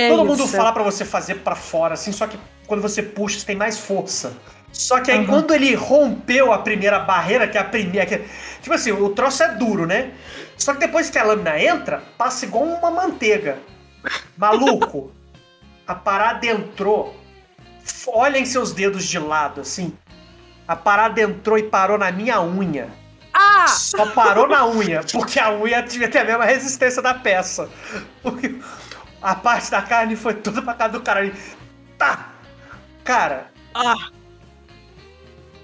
[0.10, 2.36] todo mundo fala pra você fazer pra fora, assim, só que
[2.66, 4.34] quando você puxa, você tem mais força.
[4.74, 5.28] Só que aí, Uhum.
[5.28, 8.08] quando ele rompeu a primeira barreira, que é a primeira.
[8.08, 8.26] que-
[8.60, 10.14] tipo assim, o troço é duro, né?
[10.58, 13.60] Só que depois que a lâmina entra, passa igual uma manteiga.
[14.36, 15.12] Maluco,
[15.86, 17.16] a parada entrou.
[18.08, 19.94] Olhem seus dedos de lado, assim.
[20.68, 22.88] A parada entrou e parou na minha unha.
[23.64, 23.68] Ah!
[23.68, 27.70] Só parou na unha, porque a unha tinha até a mesma resistência da peça.
[28.22, 28.60] Porque
[29.22, 31.32] a parte da carne foi toda pra cá do cara.
[31.98, 32.30] Tá!
[33.04, 33.48] Cara.
[33.74, 33.94] Ah.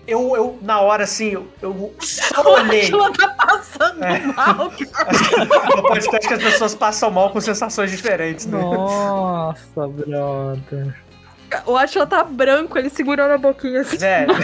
[0.07, 2.81] Eu, eu, na hora, assim, eu, eu só O olhei.
[2.87, 4.19] Atila tá passando É.
[4.19, 4.71] mal.
[5.75, 8.59] No podcast que as pessoas passam mal com sensações diferentes, né?
[8.59, 10.95] Nossa, brother.
[11.65, 13.99] O Atila tá branco, ele segurou na boquinha assim.
[13.99, 14.33] Sério.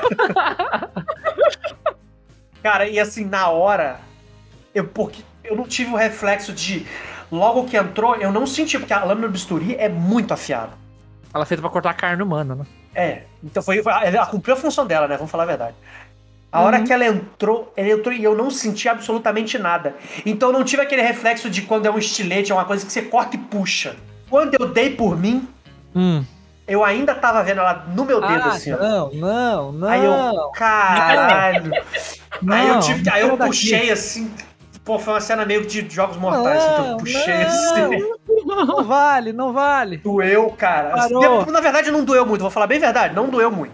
[2.70, 4.02] Cara, e assim, na hora,
[4.76, 6.86] eu, porque eu não tive o reflexo de.
[7.32, 10.72] Logo que entrou, eu não senti, porque a lâmina do bisturi é muito afiada.
[11.34, 12.66] Ela é feita pra cortar carne humana, né?
[12.94, 15.16] É, então foi, foi- ela cumpriu a função dela, né?
[15.16, 15.76] Vamos falar a verdade.
[16.52, 19.96] A hora que ela entrou, ela entrou e eu não senti absolutamente nada.
[20.26, 23.02] Então não tive aquele reflexo de quando é um estilete, é uma coisa que você
[23.04, 23.96] corta e puxa.
[24.30, 25.48] Quando eu dei por mim,
[25.96, 26.24] Hum.
[26.68, 28.78] Eu ainda tava vendo ela no meu dedo, Ah, assim, ó.
[28.78, 29.88] não, não, não.
[29.88, 31.72] Aí eu, caralho.
[31.74, 33.50] aí eu Não, tive, não aí eu tira daqui.
[33.52, 34.32] puxei assim.
[34.84, 37.48] Pô, foi uma cena meio de jogos mortais, assim, que eu Não, puxei não.
[37.48, 38.18] assim.
[38.68, 39.98] Não vale, não vale.
[39.98, 40.92] Doeu, cara.
[40.92, 41.20] Parou.
[41.20, 43.74] Deu- na verdade, não doeu muito, vou falar bem a verdade, não doeu muito.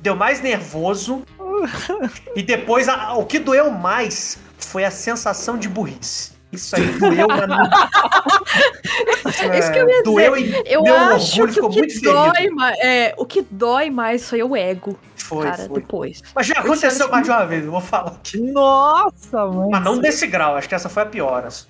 [0.00, 1.24] Deu mais nervoso.
[2.36, 6.31] e depois, a- o que doeu mais foi a sensação de burrice.
[6.52, 7.70] Isso aí doeu na
[9.58, 10.62] Isso que eu ia doeu dizer.
[10.66, 12.76] e Eu meu acho orgulho que ficou o que muito dói.
[12.80, 15.80] É, o que dói mais foi o ego, Foi, cara, foi.
[15.80, 16.22] depois.
[16.34, 18.38] Mas já aconteceu mais de uma vez, eu vou falar aqui.
[18.38, 19.70] Nossa, mano.
[19.70, 21.44] Mas não desse grau, acho que essa foi a pior.
[21.46, 21.66] assim.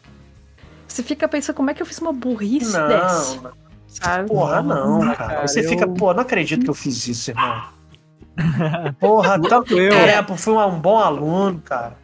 [0.89, 3.53] Você fica pensando como é que eu fiz uma burrice dessa, Não,
[3.89, 4.29] sabe?
[4.29, 5.17] porra, não, Não, cara.
[5.17, 7.63] cara, Você eu- fica, pô, não acredito que eu fiz isso, irmão.
[8.99, 9.91] Porra, tanto eu.
[9.91, 11.97] tempo, fui um, um bom aluno, cara.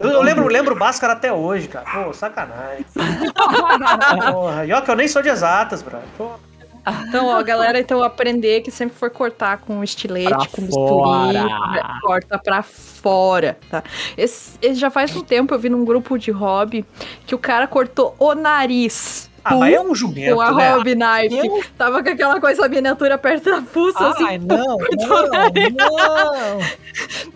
[0.00, 1.84] Eu, eu lembro, lembro o Bhaskara até hoje, cara.
[2.04, 2.86] Pô, sacanagem.
[4.32, 6.08] Porra, e ó que eu nem sou de exatas, brother.
[7.06, 11.42] Então, ó, galera, então aprender que sempre for cortar com estilete, Pra com fora.
[11.42, 13.84] bisturi, corta pra fora, tá?
[14.16, 16.84] Esse, esse já faz um tempo eu vi num grupo de hobby
[17.26, 19.29] que o cara cortou o nariz.
[19.42, 20.74] Ah, mas é um jumento, com a né?
[20.74, 21.46] hobby knife.
[21.46, 21.64] Eu?
[21.78, 24.24] Tava com aquela coisa miniatura perto da fuça, assim.
[24.24, 24.76] Ai, não,
[25.08, 26.58] não,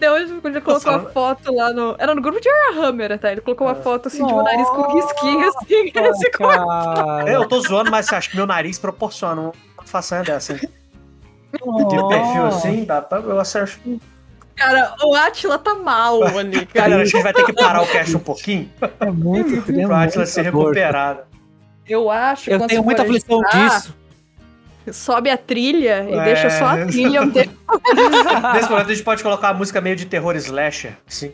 [0.01, 0.13] não.
[0.15, 1.95] Hoje ele colocou a foto lá no.
[1.99, 3.33] Era no grupo de Warhammer até.
[3.33, 5.91] Ele colocou uma foto assim de um nariz com Nossa, risquinho assim.
[5.91, 6.67] que ele se cortou.
[6.67, 9.53] Cara, É, Eu tô zoando, mas você acha que meu nariz proporciona uma
[9.85, 10.61] façanha dessa, hein?
[11.53, 13.79] De perfil assim, dá pra, eu acerto.
[14.57, 16.89] Cara, o Atila tá mal ali, cara.
[16.91, 19.87] Galera, a gente vai ter que parar o cast um pouquinho É muito triste.
[19.87, 21.25] pro Atlas se recuperar.
[21.89, 23.95] Eu acho que Eu tenho muita aflição editar, disso.
[24.93, 26.25] Sobe a trilha e É.
[26.25, 27.55] deixa só a trilha um tempo.
[28.55, 30.95] Nesse momento a gente pode colocar uma música meio de terror slasher.
[31.07, 31.33] Sim.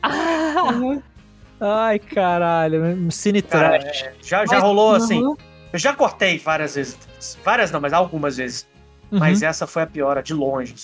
[1.61, 3.11] Ai, caralho.
[3.11, 4.03] Cine Cara, trash.
[4.03, 5.23] é, já, já Mas- rolou assim.
[5.23, 5.37] Uhum.
[5.73, 6.99] Eu já cortei várias vezes.
[7.45, 8.67] Várias não, mas algumas vezes.
[9.13, 9.19] Uhum.
[9.19, 10.75] Mas essa foi a pior, de longe.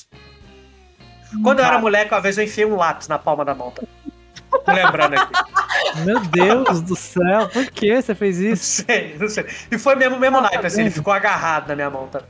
[1.43, 3.71] Quando eu era moleque, uma vez eu enfiei um lápis na palma da mão.
[3.71, 3.83] tá?
[4.65, 5.33] Tô Lembrando aqui.
[6.05, 8.85] Meu Deus do céu, por que você fez Não isso?
[8.85, 9.47] sei, não sei.
[9.71, 12.07] E foi mesmo, mesmo naipe, assim, ele ficou agarrado na minha mão.
[12.09, 12.21] Tá?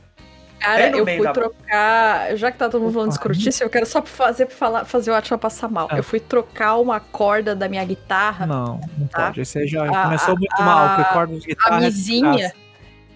[0.59, 2.35] Cara, eu fui da- trocar.
[2.35, 5.15] Já que tá todo mundo falando de escrotice, eu quero só fazer, falar, fazer o
[5.15, 5.87] Atila passar mal.
[5.91, 5.97] Ah.
[5.97, 8.45] Eu fui trocar uma corda da minha guitarra.
[8.45, 9.27] Não, não Tá.
[9.27, 9.41] pode.
[9.41, 11.77] Aí já A- começou muito a- mal, porque corda de A guitarra.
[11.77, 12.31] é mizinha.
[12.31, 12.55] desgraça.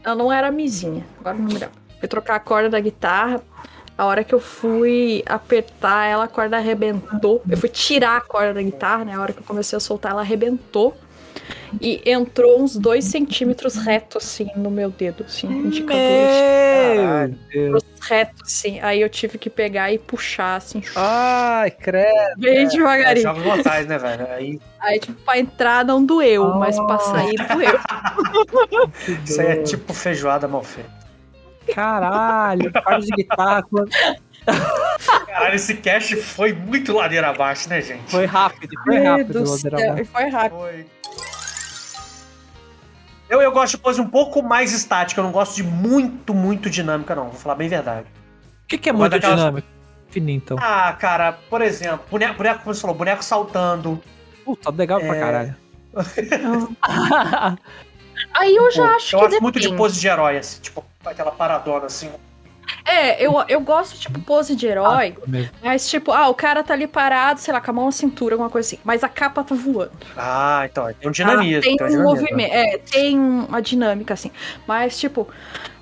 [0.03, 1.03] Ela não era a mizinha.
[1.19, 1.71] Agora não me lembro.
[1.99, 3.41] Fui trocar a corda da guitarra.
[3.97, 7.41] A hora que eu fui apertar ela, a corda arrebentou.
[7.49, 9.13] Eu fui tirar a corda da guitarra, né?
[9.13, 10.95] A hora que eu comecei a soltar, ela arrebentou.
[11.79, 16.01] E entrou uns dois centímetros reto, assim, no meu dedo, assim, indicador.
[16.01, 17.83] Meu Deus.
[18.01, 18.79] Reto, assim.
[18.81, 22.11] Aí eu tive que pegar e puxar, assim, Ai, credo.
[22.37, 23.23] bem É, devagarinho.
[23.23, 24.27] jogos mortais, né, velho?
[24.31, 26.99] Aí, Aí, tipo, pra entrar não doeu, mas pra Ah.
[26.99, 27.79] sair doeu.
[29.25, 31.00] isso aí é tipo feijoada mal feita.
[31.73, 33.63] Caralho, Carlos de guitarra.
[35.27, 38.09] Caralho, esse cast foi muito ladeira abaixo, né, gente?
[38.11, 39.45] Foi rápido, foi rápido.
[39.47, 40.05] Céu, abaixo.
[40.11, 40.57] foi rápido.
[40.59, 40.85] Foi.
[43.29, 46.69] Eu, eu gosto de pose um pouco mais estática, eu não gosto de muito, muito
[46.69, 47.25] dinâmica, não.
[47.29, 48.07] Vou falar bem a verdade.
[48.63, 49.67] O que, que é Uma muito daquelas- dinâmico?
[50.09, 50.57] Fininho, então.
[50.59, 54.01] Ah, cara, por exemplo, boneco, boneco como você falou, boneco saltando.
[54.43, 55.19] Puta, legal pra É.
[55.19, 55.55] caralho.
[58.33, 59.75] Aí eu já Pô, acho eu que acho muito de depende.
[59.75, 62.09] pose de herói, assim, tipo, aquela paradona, assim.
[62.85, 65.53] É, eu, eu gosto, tipo, pose de herói, Mesmo.
[65.61, 68.35] mas tipo, ah, o cara tá ali parado, sei lá, com a mão na cintura,
[68.35, 69.91] alguma coisa assim, mas a capa tá voando.
[70.15, 71.61] Ah, então, tem um Ah, dinamismo.
[71.61, 72.29] tem tem um um dinamismo.
[72.31, 74.31] movimento, é, tem uma dinâmica, assim.
[74.67, 75.27] Mas, tipo,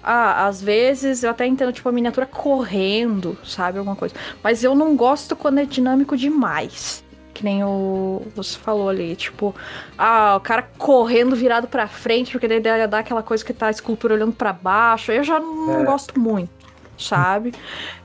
[0.03, 3.77] ah, às vezes eu até entendo, tipo, a miniatura correndo, sabe?
[3.79, 4.15] Alguma coisa.
[4.43, 7.03] Mas eu não gosto quando é dinâmico demais.
[7.39, 9.55] Que nem o você falou ali, tipo,
[9.97, 13.71] ah, o cara correndo virado pra frente, porque daí dá aquela coisa que tá a
[13.71, 15.09] escultura olhando pra baixo.
[15.09, 15.83] Eu já não É.
[15.85, 16.49] gosto muito,
[16.97, 17.53] sabe?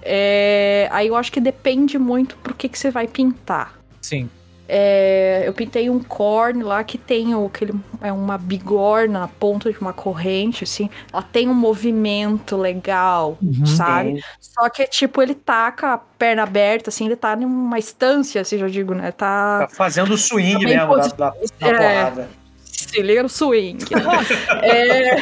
[0.01, 3.77] É, aí eu acho que depende muito pro que, que você vai pintar.
[4.01, 4.31] Sim.
[4.67, 9.79] É, eu pintei um corn lá que tem aquele, é uma bigorna na ponta de
[9.79, 10.89] uma corrente, assim.
[11.13, 13.67] Ela tem um movimento legal, Uhum.
[13.67, 14.13] sabe?
[14.15, 14.23] Tem.
[14.41, 18.57] Só que, tipo, ele tá com a perna aberta, assim, ele tá numa estância, assim,
[18.59, 19.13] já digo, né?
[19.13, 19.69] Tá Tá.
[19.75, 21.73] fazendo o swing Tá mesmo da, da, da É.
[22.03, 22.29] porrada.
[22.65, 23.79] Se liga no swing.
[24.63, 25.17] é,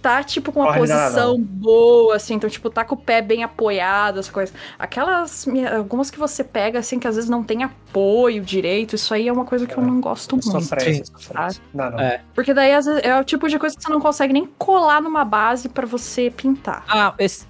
[0.00, 2.34] tá, tipo, com uma Corre nada, posição boa, assim.
[2.34, 4.54] Então, tipo, tá com o pé bem apoiado, as coisas.
[4.78, 5.46] Aquelas.
[5.76, 8.94] Algumas que você pega, assim, que às vezes não tem apoio direito.
[8.94, 10.50] Isso aí é uma coisa que eu não gosto muito.
[10.50, 11.62] Sofrência, sofrência.
[11.72, 12.00] Não, não.
[12.00, 12.20] É.
[12.34, 15.00] Porque daí às vezes, é o tipo de coisa que você não consegue nem colar
[15.00, 16.84] numa base pra você pintar.
[16.88, 17.46] Ah, esse...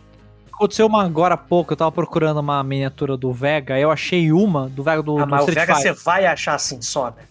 [0.53, 1.73] aconteceu uma agora há pouco.
[1.73, 3.79] Eu tava procurando uma miniatura do Vega.
[3.79, 5.95] Eu achei uma do Vega do, Ah, do mas o Street Vega Fighter.
[5.95, 7.25] você vai achar assim só, né?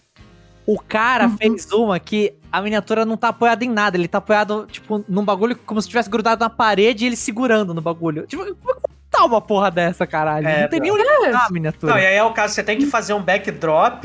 [0.74, 1.36] O cara Uhum.
[1.36, 3.96] fez uma que a miniatura não tá apoiada em nada.
[3.96, 7.72] Ele tá apoiado, tipo, num bagulho como se tivesse grudado na parede e ele segurando
[7.74, 8.26] no bagulho.
[8.26, 10.46] Tipo, como tá uma porra dessa, caralho?
[10.48, 11.92] É, não tem nem onde botar a miniatura.
[11.92, 14.04] Não, e aí é o caso, você tem que fazer um backdrop.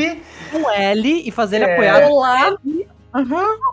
[0.54, 1.74] um L e fazer ele É.
[1.74, 2.08] apoiado.
[2.10, 2.54] Colar.
[2.64, 2.86] Uhum.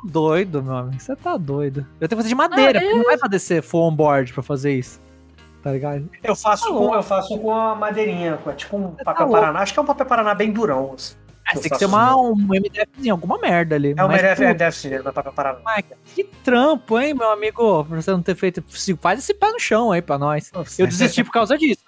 [0.05, 1.01] Doido, meu amigo.
[1.01, 1.87] Você tá doido.
[2.01, 4.33] Eu tenho que fazer de madeira, Ah, porque não vai pra descer full on board
[4.33, 5.01] pra fazer isso.
[5.63, 6.09] Tá ligado?
[6.23, 6.95] Eu faço, Tá com, louco.
[6.95, 9.41] eu faço com a madeirinha, com- é tipo um papel louco.
[9.41, 9.61] Paraná.
[9.61, 10.93] Acho que é um papel Paraná bem durão.
[10.95, 11.15] assim.
[11.53, 13.91] É, Eu tem que ser uma, um MDFzinho, alguma merda ali.
[13.91, 15.59] É Mas, MDF, pô, é DF, não é papel Paraná.
[15.65, 15.85] mas
[16.15, 17.85] que trampo, hein, meu amigo?
[17.85, 18.65] Pra você não ter feito.
[18.71, 20.51] se- Faz esse pé no chão aí pra nós.
[20.79, 21.83] Eu desisti por causa disso.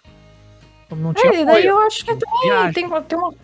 [0.95, 3.35] Não tinha É, e daí eu acho que também tem, tem uma.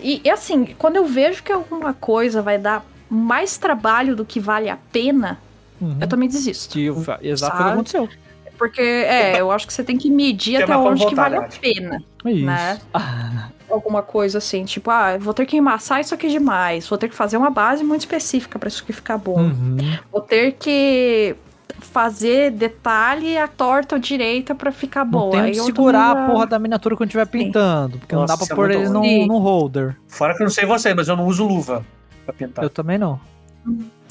[0.00, 4.38] E, e assim, quando eu vejo que alguma coisa vai dar mais trabalho do que
[4.38, 5.40] vale a pena,
[5.80, 5.96] Uhum.
[6.00, 6.72] eu também desisto.
[6.74, 6.86] Que
[7.26, 8.08] Exato foi o que aconteceu.
[8.56, 11.42] Porque, é, eu acho que você tem que medir Tem até onde que vale a
[11.42, 12.00] pena.
[12.24, 12.44] Isso.
[12.46, 12.78] Né?
[13.72, 17.14] Alguma coisa assim, tipo, ah, vou ter que emassar isso aqui demais, vou ter que
[17.14, 19.40] fazer uma base muito específica pra isso aqui ficar bom.
[19.40, 19.78] Uhum.
[20.12, 21.34] Vou ter que
[21.80, 25.30] fazer detalhe a torta ou direita pra ficar Não bom.
[25.30, 27.98] tem eu segurar a porra da miniatura quando estiver pintando.
[27.98, 29.20] Porque não Nossa, dá pra é pôr muito ele ruim.
[29.20, 29.96] num, num holder.
[30.06, 31.84] Fora que eu não sei você, mas eu não uso luva
[32.26, 32.62] pra pintar.
[32.64, 33.18] Eu também não.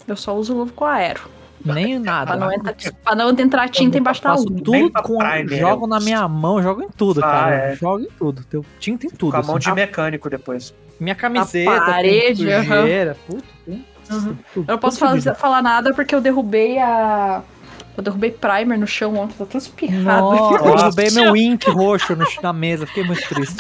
[0.08, 1.22] Eu só uso luva com aero.
[1.66, 2.26] Nem nada.
[2.28, 4.62] Pra não, entrar, pra não entrar tinta embaixo da luva.
[4.64, 5.18] tudo com.
[5.50, 7.56] jogo na minha mão, jogo em tudo, Ah, cara.
[7.56, 7.76] é.
[7.76, 8.44] Jogo em tudo.
[8.46, 9.32] Teu tinta em tudo.
[9.32, 9.70] com a mão assim.
[9.70, 10.74] de mecânico depois.
[11.00, 13.18] Minha camiseta, Na parede, sujeira.
[13.28, 14.36] Puta, tem Uhum.
[14.54, 17.42] tudo, Eu não posso falar, falar nada porque eu derrubei a.
[17.98, 20.22] Eu derrubei primer no chão ontem, tá tudo espirrado.
[20.32, 23.58] Nossa, eu derrubei meu ink roxo no- na mesa, fiquei muito triste.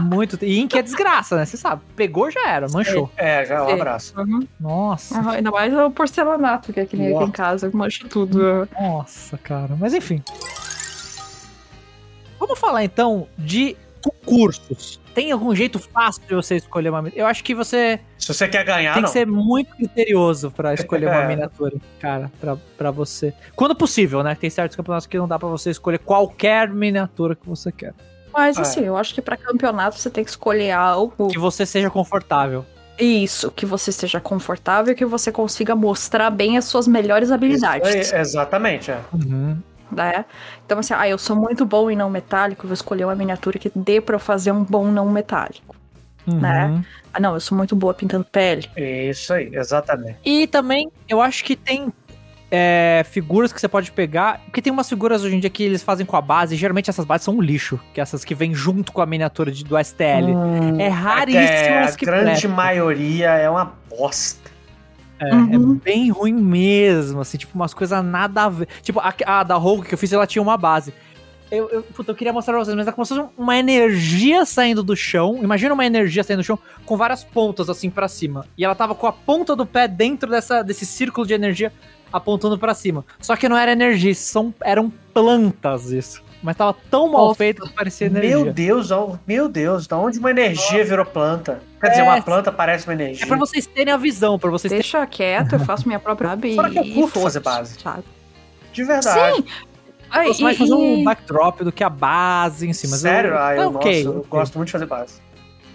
[0.00, 0.38] Muito.
[0.44, 1.44] E ink é desgraça, né?
[1.44, 1.82] Você sabe.
[1.96, 3.10] Pegou já era, manchou.
[3.16, 3.72] É, já é um É.
[3.72, 4.14] abraço.
[4.18, 4.46] Uhum.
[4.58, 8.68] Nossa, Aham, Ainda mais o porcelanato, que é que nem aqui em casa, mancha tudo.
[8.80, 9.76] nossa, cara.
[9.78, 10.22] Mas enfim.
[12.38, 15.00] Vamos falar então de concursos.
[15.14, 17.08] Tem algum jeito fácil de você escolher uma.
[17.14, 19.08] Eu acho que você Se você quer ganhar, tem não.
[19.08, 21.26] que ser muito criterioso pra escolher uma É.
[21.28, 23.34] miniatura, cara, pra, pra você.
[23.56, 24.34] Quando possível, né?
[24.34, 27.92] Tem certos campeonatos que não dá pra você escolher qualquer miniatura que você quer.
[28.32, 28.60] Mas É.
[28.60, 31.28] assim, eu acho que pra campeonato você tem que escolher algo.
[31.28, 32.64] Que você seja confortável.
[32.98, 38.12] Isso, que você esteja confortável e que você consiga mostrar bem as suas melhores habilidades.
[38.12, 39.00] Aí, exatamente, é.
[39.12, 39.56] Uhum.
[39.90, 40.24] Né?
[40.64, 43.70] Então, assim, ah, eu sou muito bom em não metálico, vou escolher uma miniatura que
[43.74, 45.76] dê pra eu fazer um bom não metálico.
[46.26, 46.40] Uhum.
[46.40, 46.84] Né?
[47.12, 48.68] Ah, não, eu sou muito boa pintando pele.
[48.76, 50.18] Isso aí, exatamente.
[50.24, 51.92] E também, eu acho que tem
[52.50, 54.40] é, figuras que você pode pegar.
[54.44, 56.90] Porque tem umas figuras hoje em dia que eles fazem com a base, e geralmente
[56.90, 59.64] essas bases são um lixo, que é essas que vêm junto com a miniatura de,
[59.64, 60.34] do STL.
[60.78, 64.49] é raríssimo É, as a que grande maioria é uma bosta.
[65.20, 65.74] É, Uhum.
[65.78, 68.68] é bem ruim mesmo, assim, tipo, umas coisas nada a ver.
[68.82, 70.94] Tipo, a, a da Rogue que eu fiz, ela tinha uma base.
[71.50, 74.44] Eu, eu, puta, eu queria mostrar pra vocês, mas é como se fosse uma energia
[74.46, 75.40] saindo do chão.
[75.42, 78.46] Imagina uma energia saindo do chão com várias pontas assim pra cima.
[78.56, 81.72] E ela tava com a ponta do pé dentro dessa, desse círculo de energia
[82.12, 83.04] apontando pra cima.
[83.20, 86.22] Só que não era energia, são, eram plantas isso.
[86.42, 87.34] Mas tava tão mal Nossa.
[87.38, 88.36] feito que parecia energia.
[88.36, 91.60] Meu Deus, ó, meu Deus, da onde uma energia virou planta?
[91.80, 92.04] Quer dizer, É.
[92.04, 93.24] uma planta parece uma energia.
[93.24, 94.80] É pra vocês terem a visão, pra vocês terem.
[94.82, 97.78] Deixa quieto, eu faço minha própria base Fora que eu curto fazer base.
[97.78, 98.04] Sabe?
[98.72, 99.36] De verdade.
[99.36, 99.44] Sim!
[100.10, 102.96] Ai, Você vai e- fazer um backdrop do que a base em cima.
[102.96, 103.36] Sério?
[103.38, 105.14] Ah, eu, ok, nossa, eu gosto muito de fazer base.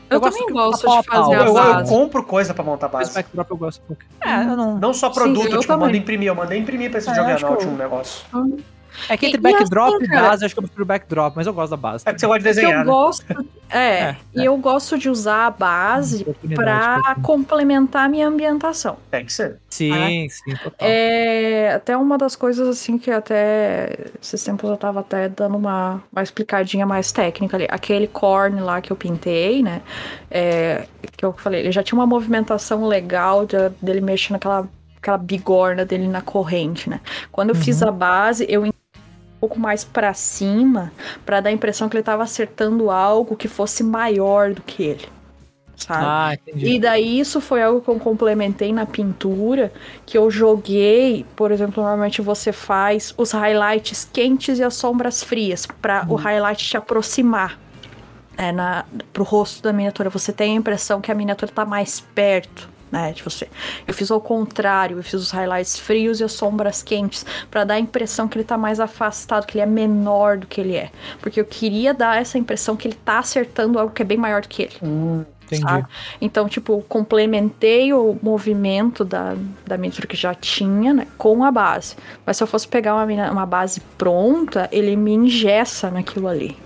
[0.09, 3.13] Eu, eu gosto também gosto de fazer Eu, eu compro coisa pra montar Esse base.
[3.13, 4.01] backdrop eu gosto um pouco.
[4.23, 4.77] É, eu não.
[4.77, 6.27] Não só Sim, produto, eu tipo, eu mandei imprimir.
[6.27, 8.25] Eu mandei imprimir pra esse É, jogo que Juggernaut eu- um negócio.
[9.09, 11.35] É que entre E- e backdrop assim, e base, eu acho que eu prefiro backdrop,
[11.35, 12.03] mas eu gosto da base.
[12.05, 12.91] É porque você gosta de Porque desenhar, eu né?
[12.91, 13.25] gosto.
[13.69, 18.97] É, É, e eu gosto de usar a base Oportunidade, pra complementar a minha ambientação.
[19.09, 19.57] Tem que ser.
[19.69, 20.87] Sim, sim, total.
[20.87, 23.89] É, até uma das coisas assim que até
[24.21, 27.67] esses tempos eu tava até dando uma, uma explicadinha mais técnica ali.
[27.69, 29.81] Aquele corn lá que eu pintei, né?
[30.29, 30.85] é,
[31.17, 34.67] que eu falei, ele já tinha uma movimentação legal de- dele mexendo naquela
[34.97, 36.99] aquela bigorna dele na corrente, né?
[37.31, 38.65] Quando eu fiz a base, eu
[39.39, 40.91] pouco mais pra cima
[41.25, 45.15] pra dar a impressão que ele tava acertando algo que fosse maior do que ele.
[45.75, 46.05] Sabe?
[46.05, 46.75] Ah, entendi.
[46.75, 49.73] E daí isso foi algo que eu complementei na pintura,
[50.05, 55.65] que eu joguei, por exemplo, normalmente você faz os highlights quentes e as sombras frias,
[55.81, 57.59] para o highlight te aproximar
[58.37, 60.09] é, na, pro rosto da miniatura.
[60.09, 62.69] Você tem a impressão que a miniatura tá mais perto.
[62.95, 63.49] Né, de você.
[63.85, 67.73] Eu fiz ao contrário, eu fiz os highlights frios e as sombras quentes para dar
[67.73, 70.89] a impressão que ele tá mais afastado, que ele é menor do que ele é,
[71.19, 74.41] porque eu queria dar essa impressão que ele tá acertando algo que é bem maior
[74.41, 74.77] do que ele.
[75.45, 75.61] entendi.
[75.61, 75.87] sabe?
[76.21, 79.35] Então, tipo, complementei o movimento da,
[79.65, 81.95] da miniatura que já tinha, né, com a base.
[82.25, 86.57] Mas se eu fosse pegar uma, uma base pronta, ele me ingessa naquilo ali.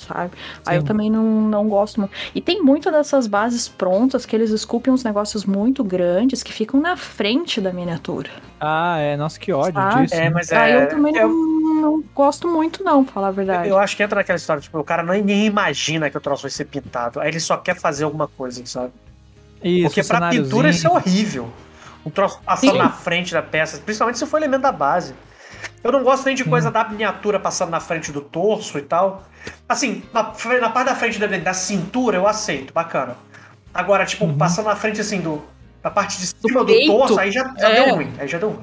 [0.00, 0.30] Sabe?
[0.64, 0.86] Aí eu Sim.
[0.86, 2.12] também não, não gosto muito.
[2.34, 6.80] E tem muitas dessas bases prontas que eles esculpem uns negócios muito grandes que ficam
[6.80, 8.30] na frente da miniatura.
[8.58, 9.14] Ah, é.
[9.16, 10.02] Nossa, que ódio Sabe?
[10.06, 10.14] disso.
[10.14, 10.84] É, mas Aí é.
[10.84, 13.68] eu também eu- não, não gosto muito, não, pra falar a verdade.
[13.68, 16.42] Eu acho que entra naquela história, tipo, o cara nem, nem imagina que o troço
[16.42, 17.20] vai ser pintado.
[17.20, 18.92] Aí ele só quer fazer alguma coisa, sabe?
[19.62, 21.50] Isso, Porque pra pintura isso é horrível.
[22.06, 22.78] Um troço passando Sim.
[22.78, 25.14] na frente da peça, principalmente se for elemento da base.
[25.82, 29.24] Eu não gosto nem de coisa da miniatura passando na frente do torso e tal.
[29.68, 30.22] Assim, na,
[30.60, 33.16] na parte da frente da, da cintura eu aceito, bacana.
[33.72, 34.36] Agora, tipo, Uhum.
[34.36, 35.42] passando na frente assim do.
[35.82, 37.84] Da parte de cima do, peito, torso, aí já, já é.
[37.86, 38.12] deu ruim.
[38.18, 38.60] Aí já deu ruim.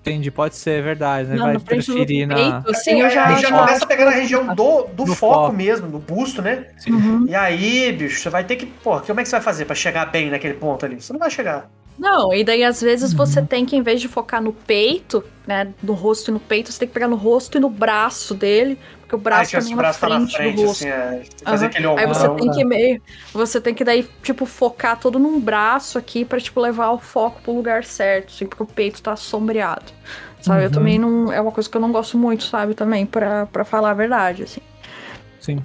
[0.00, 1.36] Entendi, pode ser verdade, né?
[1.36, 2.34] Não, Vai do interferir na.
[2.34, 5.16] peito, assim, eu Aí- já, aí já começa a pegar na região do, do foco,
[5.42, 5.52] foco.
[5.52, 6.66] mesmo, do busto, né?
[6.88, 7.26] Uhum.
[7.28, 8.64] E aí, bicho, você vai ter que.
[8.64, 10.98] Pô, como é que você vai fazer pra chegar bem naquele ponto ali?
[11.02, 11.68] Você não vai chegar.
[11.98, 13.18] Não, e daí às vezes Uhum.
[13.18, 16.70] você tem que, em vez de focar no peito, né, no rosto e no peito,
[16.70, 19.60] você tem que pegar no rosto e no braço dele, porque o Aí braço tinha
[19.60, 20.84] também é na braço tá na frente, frente, do rosto.
[20.84, 22.08] assim, é, fazer aquele Aí ombrão.
[22.14, 22.54] você tem né?
[22.54, 26.90] que meio, você tem que daí tipo focar todo num braço aqui pra tipo levar
[26.90, 29.92] o foco pro lugar certo, assim, porque o peito tá sombreado.
[30.40, 30.60] Sabe?
[30.62, 30.72] Eu Uhum.
[30.72, 33.90] também não é uma coisa que eu não gosto muito, sabe, também pra para falar
[33.90, 34.60] a verdade, assim.
[35.40, 35.60] Sim.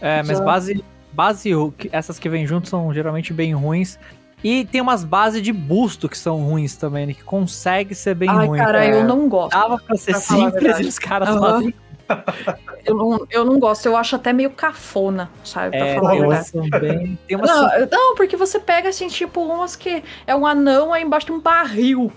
[0.00, 0.84] É, mas base.
[1.12, 1.50] Base,
[1.92, 3.98] essas que vêm junto são geralmente bem ruins.
[4.44, 7.14] E tem umas bases de busto que são ruins também, né?
[7.14, 8.58] Que consegue ser bem Ai, ruim.
[8.58, 8.92] cara, é.
[8.94, 9.52] eu não gosto.
[9.52, 11.40] Dava pra ser Pra simples e os caras Aham.
[11.40, 11.74] fazem.
[12.84, 16.16] Eu não, eu não gosto, eu acho até meio cafona, sabe, pra É, falar a
[16.16, 16.52] verdade.
[16.52, 17.18] também.
[17.26, 17.50] Tem umas.
[17.50, 21.34] Não, não, porque você pega assim, tipo, umas que é um anão aí embaixo tem
[21.34, 22.12] um barril.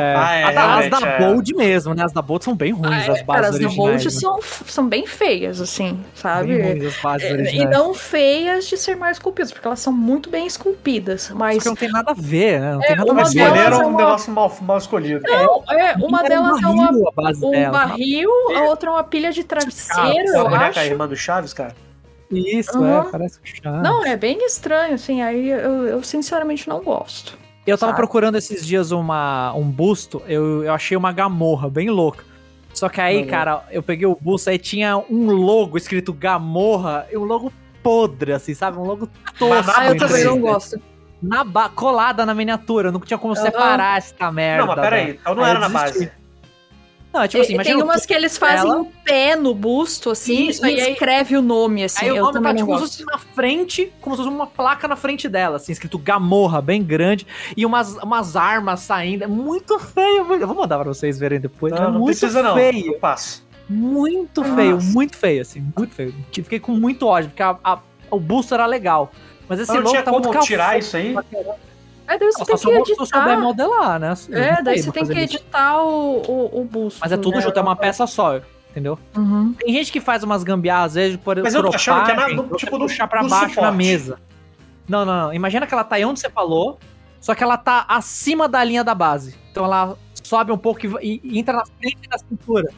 [0.00, 1.18] É, Ah, é, a da- as da é.
[1.18, 2.04] Bold mesmo, né?
[2.04, 3.76] As da Bold são bem ruins, Ah, as é, bases cara, as da originais.
[3.76, 4.10] Bold né?
[4.10, 6.56] são, são bem feias, assim, sabe?
[6.56, 7.70] Bem ruins as bases É, originais.
[7.70, 11.30] E não feias de ser mais esculpidas, porque elas são muito bem esculpidas.
[11.34, 11.56] Mas.
[11.56, 12.72] Porque não tem nada a ver, né?
[12.74, 13.34] Não É, tem nada a uma ver.
[13.34, 15.22] delas Escolheram é um uma- negócio mal, mal escolhido.
[15.24, 17.70] Não, é, uma delas é uma, barril a base um dela.
[17.72, 20.80] barril, a outra é uma pilha de travesseiro, a eu acho.
[20.80, 21.74] irmã do Chaves, cara.
[22.30, 23.00] Isso, Uhum.
[23.00, 23.72] é, parece um chá.
[23.82, 27.36] Não, é bem estranho, assim, aí eu, eu sinceramente não gosto.
[27.66, 27.96] Eu tava sabe?
[28.00, 32.24] procurando esses dias uma, um busto, eu, eu achei uma gamorra bem louca.
[32.72, 33.26] Só que aí, Uhum.
[33.28, 37.52] cara, eu peguei o busto, aí tinha um logo escrito gamorra, e um logo
[37.82, 38.78] podre, assim, sabe?
[38.78, 39.06] Um logo
[39.38, 39.54] tosco.
[39.66, 40.80] Mas Ah, eu também não gosto.
[41.22, 43.42] Na ba- colada na miniatura, não tinha como Aham.
[43.42, 44.64] separar essa merda.
[44.66, 45.98] Não, mas peraí, da- então não Aí era eu na desisti.
[46.06, 46.12] base.
[47.12, 50.10] Não, é tipo assim, imagina tem umas que eles fazem ela- um pé no busto,
[50.10, 52.04] assim, Isso, e e aí- escreve o nome, assim.
[52.06, 52.92] Aí o nome tá tipo não como gosto.
[52.92, 56.60] se fosse na frente, como se fosse uma placa na frente dela, assim, escrito Gamorra,
[56.62, 59.24] bem grande, e umas, umas armas saindo.
[59.24, 60.24] É muito feio.
[60.24, 61.72] muito- Eu vou mandar pra vocês verem depois.
[61.72, 62.54] é Não, não muito precisa não.
[62.54, 62.92] feio.
[62.92, 63.44] Eu passo.
[63.68, 64.54] Muito Nossa.
[64.54, 66.14] feio, muito feio, assim, muito feio.
[66.32, 67.78] Fiquei com muito ódio, porque a- a-
[68.10, 69.10] o busto era legal.
[69.48, 70.78] Mas esse Não logo tinha tá muito como tirar cafona.
[70.78, 71.14] isso aí?
[72.10, 72.66] É, daí você Só tem que se
[73.00, 73.40] eu souber editar.
[73.40, 74.14] modelar, né?
[74.28, 75.36] Eu É, daí você tem que isso.
[75.36, 76.98] editar o, o, o busto.
[77.00, 77.40] Mas é tudo né?
[77.42, 78.40] junto, é uma peça só,
[78.70, 78.98] entendeu?
[79.16, 79.54] Uhum.
[79.58, 82.14] Tem gente que faz umas gambiarras, às vezes, por Mas eu tô achando que é
[82.14, 83.76] na- no- tipo, no- puxar pra no baixo na suporte.
[83.76, 84.18] mesa.
[84.88, 85.32] Não, não, não.
[85.34, 86.78] Imagina que ela tá aí onde você falou,
[87.20, 89.36] só que ela tá acima da linha da base.
[89.52, 92.72] Então ela sobe um pouco e, e- e entra na frente da cintura.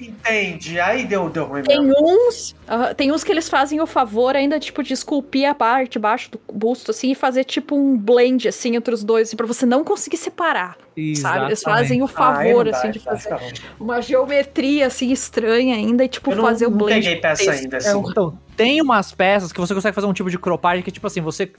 [0.00, 0.80] Entende.
[0.80, 1.94] Aí deu, deu ruim Tem mesmo.
[2.28, 5.92] uns, ah, tem uns que eles fazem o favor ainda, tipo, de esculpir a parte
[5.92, 9.36] de baixo do busto, assim, e fazer, tipo, um blend, assim, entre os dois, assim,
[9.36, 10.76] pra você não conseguir separar,
[11.16, 11.46] sabe?
[11.46, 12.14] Eles fazem o Ah, aí
[12.48, 13.52] favor, não dá, assim, de fazer ruim.
[13.78, 17.02] uma geometria, assim, estranha ainda, e, tipo, Eu não, fazer o não blend.
[17.04, 17.96] peguei peça ainda, é assim.
[17.98, 21.06] o- Então, tem umas peças que você consegue fazer um tipo de cropagem que, tipo
[21.06, 21.52] assim, você.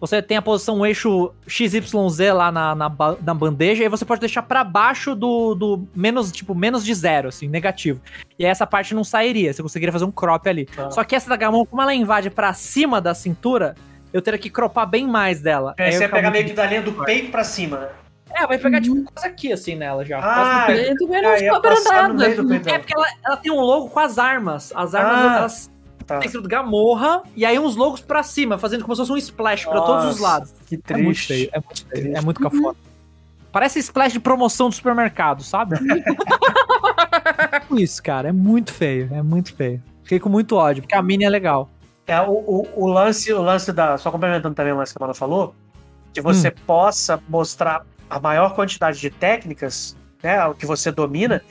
[0.00, 1.82] Você tem a posição eixo XYZ
[2.34, 2.92] lá na, na,
[3.22, 7.28] na bandeja, e você pode deixar pra baixo do, do menos, tipo, menos de zero,
[7.28, 8.00] assim, negativo.
[8.38, 10.68] E aí essa parte não sairia, você conseguiria fazer um crop ali.
[10.76, 10.90] Ah.
[10.90, 13.74] Só que essa da Gamon, como ela invade pra cima da cintura,
[14.12, 15.74] eu teria que cropar bem mais dela.
[15.78, 17.88] Aí você ia pegar meio que da linha do peito pra cima, né?
[18.36, 20.18] É, vai pegar tipo quase aqui, assim, nela já.
[20.18, 21.08] Ah, quase no peito.
[22.16, 22.78] Meio do peito É, dela.
[22.80, 24.72] porque ela, ela tem um logo com as armas.
[24.74, 25.70] As armas, Ah, elas
[26.04, 26.18] Tá.
[26.18, 29.64] tem escrito Gamorra, e aí uns logos pra cima, fazendo como se fosse um splash
[29.64, 30.54] pra todos os Nossa, lados.
[30.66, 31.26] Que É muito triste.
[31.26, 32.18] feio, é muito feio, Triste.
[32.18, 32.76] é muito cafona.
[33.52, 35.76] Parece splash de promoção do supermercado, sabe?
[37.78, 39.82] Isso, cara, é muito feio, é muito feio.
[40.02, 41.70] Fiquei com muito ódio, porque a mini é legal.
[42.06, 43.96] É, o, o, o lance, o lance da.
[43.96, 45.54] Só complementando também o lance que a Amanda falou,
[46.12, 46.52] que você Hum.
[46.66, 50.44] possa mostrar a maior quantidade de técnicas, né?
[50.46, 51.42] O que você domina,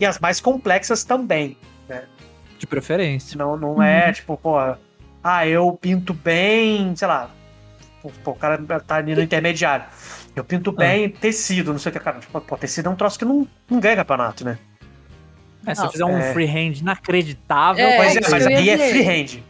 [0.00, 1.56] e as mais complexas também.
[2.58, 3.38] De preferência.
[3.38, 4.56] Não, não é tipo, pô,
[5.22, 7.30] ah, eu pinto bem, sei lá.
[8.24, 9.84] Pô, o cara tá ali no intermediário.
[10.34, 12.18] Eu pinto bem tecido, não sei o que, cara.
[12.18, 14.58] Tipo, pô, tecido é um troço que não, não ganha campeonato, né?
[15.66, 16.32] É, se Não, você fizer um é.
[16.32, 19.42] freehand inacreditável, É, Pois é, mas aí é freehand.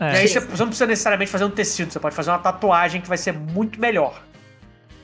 [0.00, 2.38] é, E aí você, você não precisa necessariamente fazer um tecido, você pode fazer uma
[2.40, 4.20] tatuagem que vai ser muito melhor.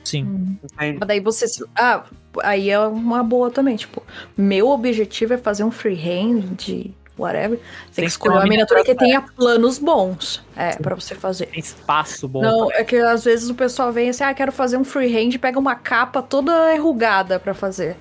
[0.03, 0.57] sim.
[0.63, 0.97] Entende?
[0.99, 1.45] Mas daí você.
[1.75, 2.03] Ah,
[2.43, 3.75] aí é uma boa também.
[3.77, 4.03] Tipo,
[4.37, 7.57] meu objetivo é fazer um freehand de whatever.
[7.57, 10.43] Tem, Tem que escolher uma miniatura que tenha planos bons.
[10.55, 11.47] É, pra você fazer.
[11.47, 12.41] Tem espaço bom.
[12.41, 15.37] Não, é que às vezes o pessoal vem assim, ah, quero fazer um freehand e
[15.37, 17.95] pega uma capa toda enrugada pra fazer.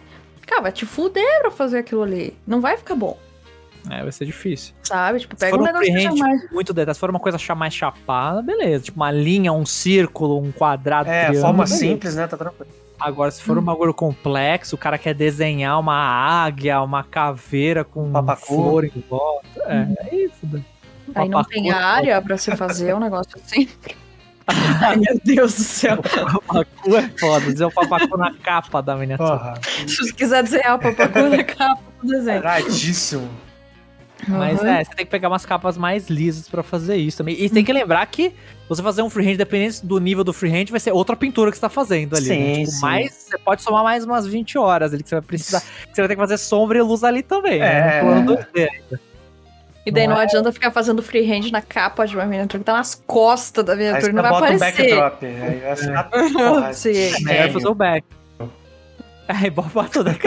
[0.46, 2.36] Cara, vai te fuder pra fazer aquilo ali.
[2.46, 3.18] Não vai ficar bom,
[3.90, 4.74] É, vai ser difícil.
[4.82, 5.20] sabe?
[5.20, 6.50] Tipo, pega um um negócio que mais...
[6.52, 8.84] muito detalhe, se for uma coisa mais chapada, beleza.
[8.84, 11.78] Tipo uma linha, um círculo, um quadrado, É, triângulo, forma beleza.
[11.80, 12.26] simples, né?
[12.26, 12.70] Tá tranquilo.
[12.98, 18.10] Agora, se for um bagulho complexo, o cara quer desenhar uma águia, uma caveira com
[18.10, 18.46] Papacu.
[18.46, 19.60] flor em volta.
[19.66, 20.64] É, aí fudeu.
[21.14, 23.68] Aí não tem é área pra se fazer um negócio assim.
[24.46, 25.98] Ai, meu Deus do céu.
[26.02, 27.52] Papacu é foda.
[27.52, 29.30] Dizer o papacu na capa da miniatura.
[29.30, 29.54] Porra,
[29.86, 32.42] Se você quiser desenhar o papacu na capa do desenho.
[34.28, 34.66] Mas Uhum.
[34.66, 37.36] é, você tem que pegar umas capas mais lisas pra fazer isso também.
[37.38, 38.32] E tem que lembrar que
[38.68, 41.60] você fazer um freehand, dependendo do nível do freehand, vai ser outra pintura que você
[41.60, 42.28] tá fazendo ali.
[42.28, 42.34] né?
[42.34, 42.80] Sim, Tipo, sim.
[42.80, 45.60] mais, você pode somar mais umas 20 horas ali que você vai precisar.
[45.60, 47.60] Você vai ter que fazer sombra e luz ali também.
[47.60, 47.98] né?
[47.98, 48.02] É.
[48.02, 48.68] 2D.
[49.84, 52.64] E daí Não não, é- adianta ficar fazendo freehand na capa de uma miniatura que
[52.64, 54.96] tá nas costas da miniatura, não vai bota um aparecer.
[54.96, 55.24] backdrop.
[55.24, 56.04] Aí vai ficar.
[56.32, 56.92] Porra, Sim.
[56.96, 58.06] É melhor fazer o back.
[59.28, 60.26] Aí bota tudo aqui.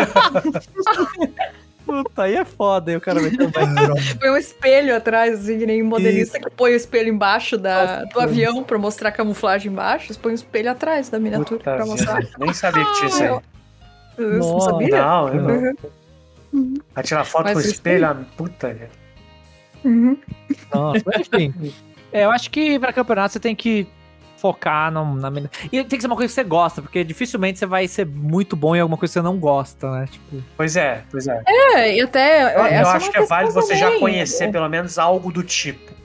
[1.90, 3.52] Puta, aí é foda, aí o cara vai ter um.
[3.52, 8.20] Põe um espelho atrás, assim, que nem modelista que põe o espelho embaixo da, do
[8.20, 11.86] avião pra mostrar a camuflagem embaixo, você põe um espelho atrás da miniatura Puta pra
[11.88, 12.24] mostrar.
[12.38, 13.30] Nem sabia que tinha isso aí.
[13.30, 14.70] Você não Nossa.
[14.70, 15.02] sabia?
[15.02, 15.74] Não, eu não.
[16.54, 16.74] Uhum.
[16.94, 18.78] Vai tirar foto Mas com o isso espelho, ah, puta.
[19.84, 20.18] Uhum.
[20.72, 21.74] Nossa, mas enfim.
[22.12, 23.88] É, eu acho que pra campeonato você tem que
[24.40, 25.30] focar no, na
[25.72, 28.56] E tem que ser uma coisa que você gosta, porque dificilmente você vai ser muito
[28.56, 30.08] bom em alguma coisa que você não gosta, né?
[30.10, 31.42] Tipo, Pois é, pois é.
[31.48, 32.44] É, e até.
[32.56, 34.00] Eu, eu uma acho que é válido você já também.
[34.00, 36.00] conhecer pelo menos algo do tipo.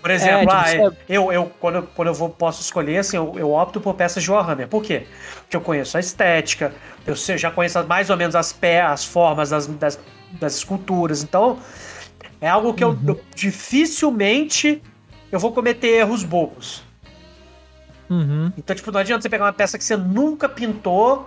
[0.00, 3.16] Por exemplo, tipo, ah, você- eu, eu, quando, eu, quando eu vou, posso escolher, assim,
[3.16, 4.66] eu, eu opto por peças de Warhammer.
[4.66, 5.06] Por quê?
[5.42, 6.72] Porque eu conheço a estética,
[7.06, 10.00] eu sei- já conheço mais ou menos as pés, as formas das, das,
[10.32, 11.22] das esculturas.
[11.22, 11.56] Então,
[12.40, 14.82] é algo que eu, eu dificilmente
[15.30, 16.82] eu vou cometer erros bobos.
[18.12, 18.52] Uhum.
[18.56, 21.26] Então, tipo, não adianta você pegar uma peça que você nunca pintou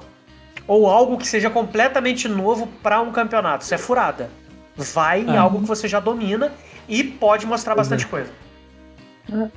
[0.67, 3.63] ou algo que seja completamente novo para um campeonato.
[3.63, 4.29] Isso é furada.
[4.75, 5.41] Vai em Ah.
[5.41, 6.51] algo que você já domina
[6.88, 8.31] e pode mostrar bastante coisa.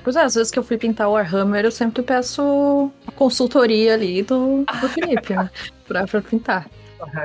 [0.03, 3.93] Pois é, às vezes que eu fui pintar o Warhammer, eu sempre peço a consultoria
[3.93, 5.49] ali do, do Felipe, né?
[5.87, 6.67] Pra, pra pintar.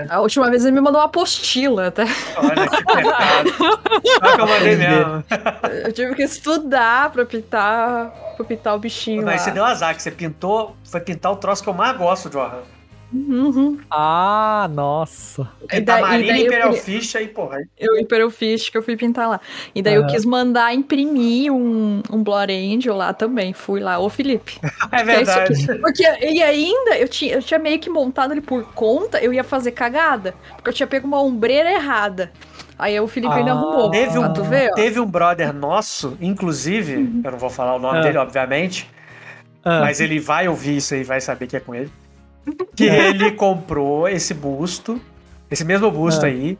[0.09, 2.05] A última vez ele me mandou uma apostila até.
[2.37, 3.51] Olha que pecado.
[4.23, 5.25] Olha que eu mandei mesmo.
[5.85, 9.25] Eu tive que estudar pra pintar, pra pintar o bichinho.
[9.25, 9.45] Mas lá.
[9.45, 12.74] você deu azar, que você pintou, foi pintar o troço que eu mais gosto Warhammer.
[13.15, 13.79] Uhum.
[13.91, 15.49] Ah, nossa.
[15.73, 17.59] E daí- e Marina daí eu Imperial queria- Fish, aí, porra.
[17.79, 19.41] Eu Imperial Fish que eu fui pintar lá.
[19.75, 23.53] E daí eu quis mandar imprimir um, um Blood Angel lá também.
[23.53, 24.59] Fui lá, ô Felipe.
[24.93, 25.53] É é verdade.
[25.71, 25.79] aqui?
[25.81, 29.45] Porque, e ainda, eu tinha, eu tinha meio que montado ele por conta, eu ia
[29.45, 30.35] fazer cagada.
[30.57, 32.33] Porque eu tinha pego uma ombreira errada.
[32.77, 33.91] Aí o Felipe ainda Ah, arrumou.
[33.91, 37.99] Teve pra um, ver, teve um brother nosso, inclusive, eu não vou falar o nome
[37.99, 38.03] Ah.
[38.03, 38.91] dele, obviamente,
[39.65, 41.91] Ah, mas ele vai ouvir isso aí e vai saber que é com ele.
[42.77, 45.01] Que ele comprou esse busto,
[45.51, 46.29] esse mesmo busto Ah.
[46.29, 46.59] aí,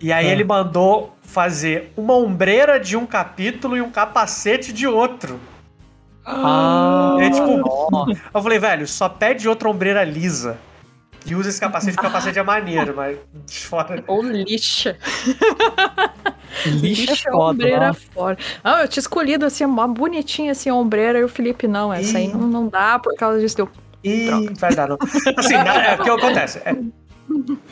[0.00, 0.30] e aí Ah.
[0.32, 5.38] ele mandou fazer uma ombreira de um capítulo e um capacete de outro.
[6.24, 8.20] ah, É tipo, nossa.
[8.34, 10.56] eu falei, velho, só pede outra ombreira lisa.
[11.24, 13.16] E usa esse capacete, porque o capacete é maneiro, mas
[13.68, 14.02] fora.
[14.08, 14.96] Ou lixa.
[16.66, 18.36] Lixa é ombreira fora.
[18.62, 22.18] Ah, eu tinha escolhido assim, uma bonitinha assim, a ombreira, e o Felipe, não, essa
[22.18, 22.32] aí Ih.
[22.32, 23.60] não, não dá por causa disso.
[23.60, 23.68] Eu,
[24.04, 24.98] Ih, vai dar não.
[25.36, 26.58] Assim, na- é, o que acontece?
[26.64, 26.74] É,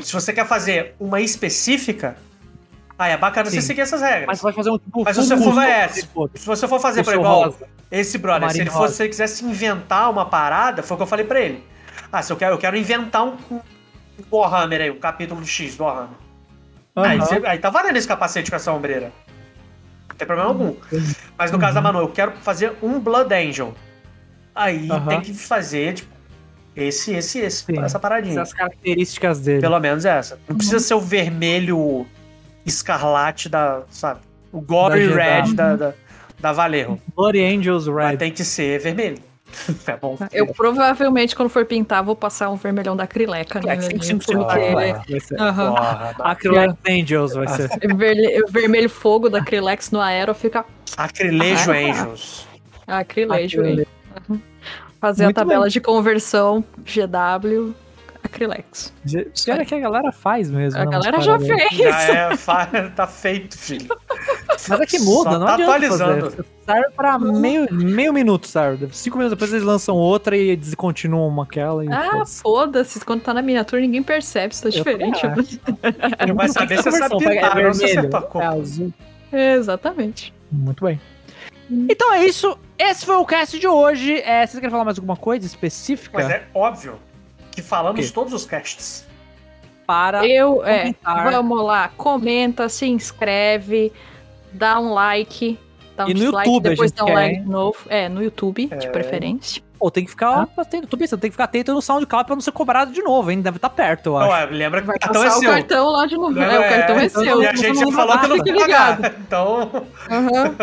[0.03, 2.16] se você quer fazer uma específica,
[2.99, 3.66] aí é bacana você Sim.
[3.68, 4.26] seguir essas regras.
[4.26, 5.03] Mas vai fazer um tipo.
[5.05, 7.66] Mas se você for é, tipo, Se você for fazer, por igual, rosa.
[7.91, 11.07] esse brother, se ele, fosse, se ele quisesse inventar uma parada, foi o que eu
[11.07, 11.64] falei pra ele.
[12.12, 13.61] Ah, se eu quero, eu quero inventar um, um
[14.33, 16.11] Warhammer aí, um capítulo X do Warhammer.
[16.97, 17.26] Aí, Aham.
[17.26, 19.12] você- aí tá valendo esse capacete com essa ombreira.
[20.09, 20.74] Não tem problema algum.
[21.39, 23.74] Mas no caso da Manu, eu quero fazer um Blood Angel.
[24.55, 25.07] Aí Aham.
[25.09, 26.11] tem que fazer, tipo,
[26.77, 27.79] esse, esse, esse, Sim.
[27.81, 28.41] essa paradinha.
[28.41, 29.61] Essas características dele.
[29.61, 30.39] Pelo menos essa.
[30.49, 32.07] Não precisa ser o vermelho
[32.64, 34.21] escarlate da, sabe?
[34.53, 35.14] O Glory Da.
[35.14, 35.93] Red da, da,
[36.39, 37.01] da Valerro.
[37.16, 38.16] Bloody Angels Mas Red.
[38.18, 39.18] tem que ser vermelho.
[39.87, 40.16] é bom.
[40.33, 43.73] eu provavelmente, quando for pintar, vou passar um vermelhão da Acrileca, né?
[43.75, 45.37] É, 555 porque-.
[45.37, 47.68] Porra, Acrylic Angels vai ser.
[47.97, 50.64] Verle- vermelho fogo da Acrylex no aero fica
[50.97, 52.47] Acrilejo Ah, Angels.
[52.87, 53.62] acrilejo.
[53.62, 53.87] Aí.
[54.29, 54.41] Uhum.
[55.01, 57.74] Fazer Muito a tabela de conversão GW
[58.22, 58.92] Acrylex.
[59.07, 60.78] E olha que a galera faz mesmo.
[60.78, 61.70] A né, galera já fez.
[61.72, 63.88] Já é, tá feito, filho.
[64.68, 66.30] Mas é que muda, Só não tá adianta atualizando.
[66.30, 66.44] fazer.
[66.66, 68.88] Serve pra meio, meio minuto, serve.
[68.92, 73.03] Cinco minutos depois eles lançam outra e descontinuam uma aquela e Ah, foda-se.
[73.05, 75.22] Quando tá na miniatura, ninguém percebe se tá diferente.
[76.28, 78.92] Não vai saber se sabe Conversão, pintar, é não se você vermelho, é azul.
[79.32, 80.34] Exatamente.
[80.53, 81.01] Muito bem.
[81.88, 82.57] Então é isso.
[82.83, 84.20] Esse foi o cast de hoje.
[84.20, 86.99] É, vocês querem falar mais alguma coisa específica Mas é óbvio
[87.53, 89.05] que falamos todos os casts.
[89.87, 93.93] para Eu, é, vamos lá, comenta, se inscreve,
[94.53, 95.59] dá um like,
[95.95, 97.78] dá um E no dislike, YouTube a depois gente dá um quer, like de novo.
[97.89, 98.91] É, no YouTube, de É.
[98.91, 99.62] preferência.
[99.78, 102.41] Ou tem que ficar atento, tô pensando, tem que ficar atento no SoundCloud pra não
[102.43, 103.41] ser cobrado de novo, hein?
[103.43, 104.28] Deve estar perto, eu acho.
[104.28, 105.51] Não, é, lembra que Vai o cartão é passar o seu.
[105.51, 106.31] cartão lá de novo.
[106.33, 107.43] Não, É, o cartão é, então, seu.
[107.43, 109.07] E a gente já falou que não ligado.
[109.26, 109.70] Então,
[110.11, 110.57] Aham.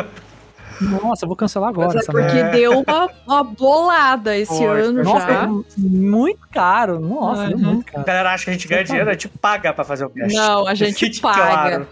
[0.82, 2.52] Nossa, eu vou cancelar agora Mas é porque merda.
[2.52, 5.48] deu uma, uma bolada esse Foi, ano Nossa, já.
[5.78, 7.00] muito caro.
[7.00, 7.58] Nossa, Uhum.
[7.58, 8.06] muito a caro.
[8.06, 10.34] galera acha que a gente ganha dinheiro, a gente paga pra fazer o cast.
[10.36, 11.86] Não, a gente Fique paga.
[11.86, 11.88] claro.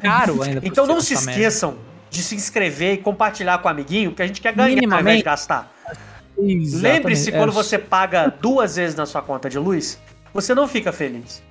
[0.00, 0.60] Caro ainda.
[0.64, 1.30] Então não se merda.
[1.30, 1.74] esqueçam
[2.10, 5.18] de se inscrever e compartilhar com o amiguinho, porque a gente quer ganhar ao invés
[5.18, 5.70] de gastar.
[6.36, 6.76] Exatamente.
[6.76, 9.98] Lembre-se, É, quando você paga duas vezes na sua conta de luz,
[10.32, 11.42] você não fica feliz.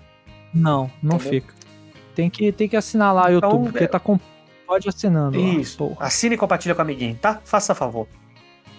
[0.53, 1.41] Não, não Entendeu?
[1.41, 1.53] fica.
[2.15, 4.19] Tem que, tem que assinar lá o Então, YouTube, porque é- tá com.
[4.69, 5.35] Pode assinando.
[5.35, 5.79] lá, Isso.
[5.79, 6.05] porra.
[6.05, 7.41] Assine e compartilha com o amiguinho, tá?
[7.43, 8.07] Faça favor.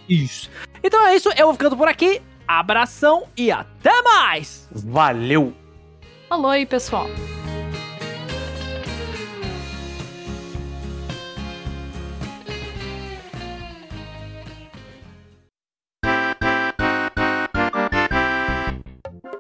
[0.09, 0.49] Isso.
[0.85, 2.23] Então é isso, eu vou ficando por aqui.
[2.47, 4.69] Abração e até mais!
[4.71, 5.53] Valeu!
[6.29, 7.09] Falou aí, pessoal.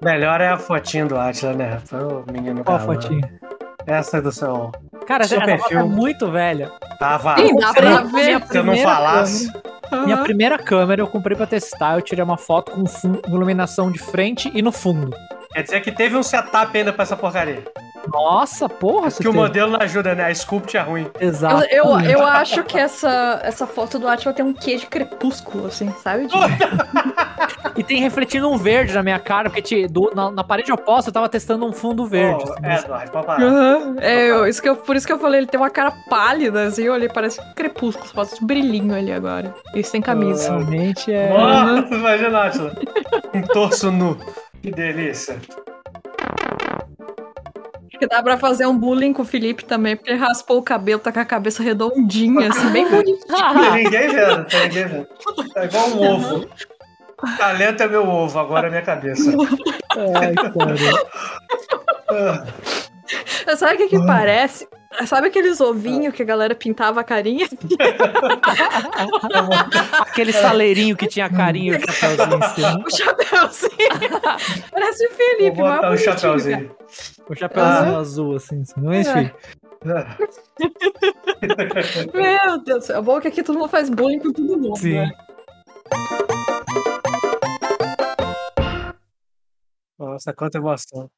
[0.02, 1.80] Melhor é a fotinha do Atila, né?
[1.92, 3.38] O menino Qual a fotinha?
[3.86, 4.72] Essa é do seu.
[5.10, 5.78] Cara, Seu essa foto perfil.
[5.80, 6.70] é muito velha.
[6.98, 7.34] Tava.
[7.40, 8.46] Ih, dá se pra ver.
[8.46, 9.52] Se eu não falasse.
[10.04, 10.22] Minha Aham.
[10.22, 12.84] primeira câmera eu comprei pra testar, eu tirei uma foto com
[13.28, 15.10] iluminação de frente e no fundo.
[15.52, 17.64] Quer dizer que teve um setup ainda pra essa porcaria.
[18.06, 20.24] Nossa, porra, você que o teve- modelo não ajuda, né?
[20.26, 21.10] A sculpt é ruim.
[21.20, 21.64] Exato.
[21.70, 25.66] Eu, eu, eu acho que essa, essa foto do Atila tem um quê de crepúsculo,
[25.66, 26.28] assim, sabe?
[27.76, 31.08] E tem refletindo um verde na minha cara, porque te- do- na, na parede oposta
[31.10, 32.44] eu tava testando um fundo verde.
[32.44, 33.42] Ô, assim, é, Eduardo, pode parar.
[33.42, 33.96] Aham.
[34.00, 36.64] É, eu- isso que eu, por isso que eu falei, ele tem uma cara pálida,
[36.64, 39.54] assim, eu olhei, parece um crepúsculo, só falta esse brilhinho ali agora.
[39.74, 40.48] E sem camisa.
[40.50, 41.30] Realmente é.
[41.30, 42.72] Nossa, imagina, Atila.
[43.34, 44.18] Um torso nu.
[44.62, 45.38] Que delícia.
[47.88, 50.62] Acho que dá pra fazer um bullying com o Felipe também, porque ele raspou o
[50.62, 53.54] cabelo, tá com a cabeça redondinha, assim, bem bonitinha.
[53.72, 55.06] Tem ninguém vendo, tem ninguém vendo.
[55.56, 56.46] É igual um ovo.
[57.38, 59.30] Talento é meu ovo, agora é minha cabeça.
[60.20, 60.74] Ai, cara.
[63.46, 64.68] Ah, Sabe o que, que parece?
[65.06, 67.46] Sabe aqueles ovinhos que a galera pintava a carinha?
[70.00, 72.84] Aquele saleirinho que tinha carinho e o chapéuzinho em cima.
[72.84, 74.20] O chapéuzinho.
[74.72, 76.74] Parece o Felipe, Vou mas botar o chapéuzinho.
[77.28, 77.98] O chapéuzinho Ah.
[77.98, 78.62] azul, assim.
[78.62, 78.80] assim.
[78.80, 79.32] Não é É.
[79.82, 80.16] Ah, cara.
[82.12, 82.98] Meu Deus do céu.
[82.98, 84.76] É bom que aqui todo mundo faz bullying com todo mundo.
[84.76, 84.94] Sim.
[84.94, 85.10] Né?
[90.00, 91.10] Nossa, quanta emoção.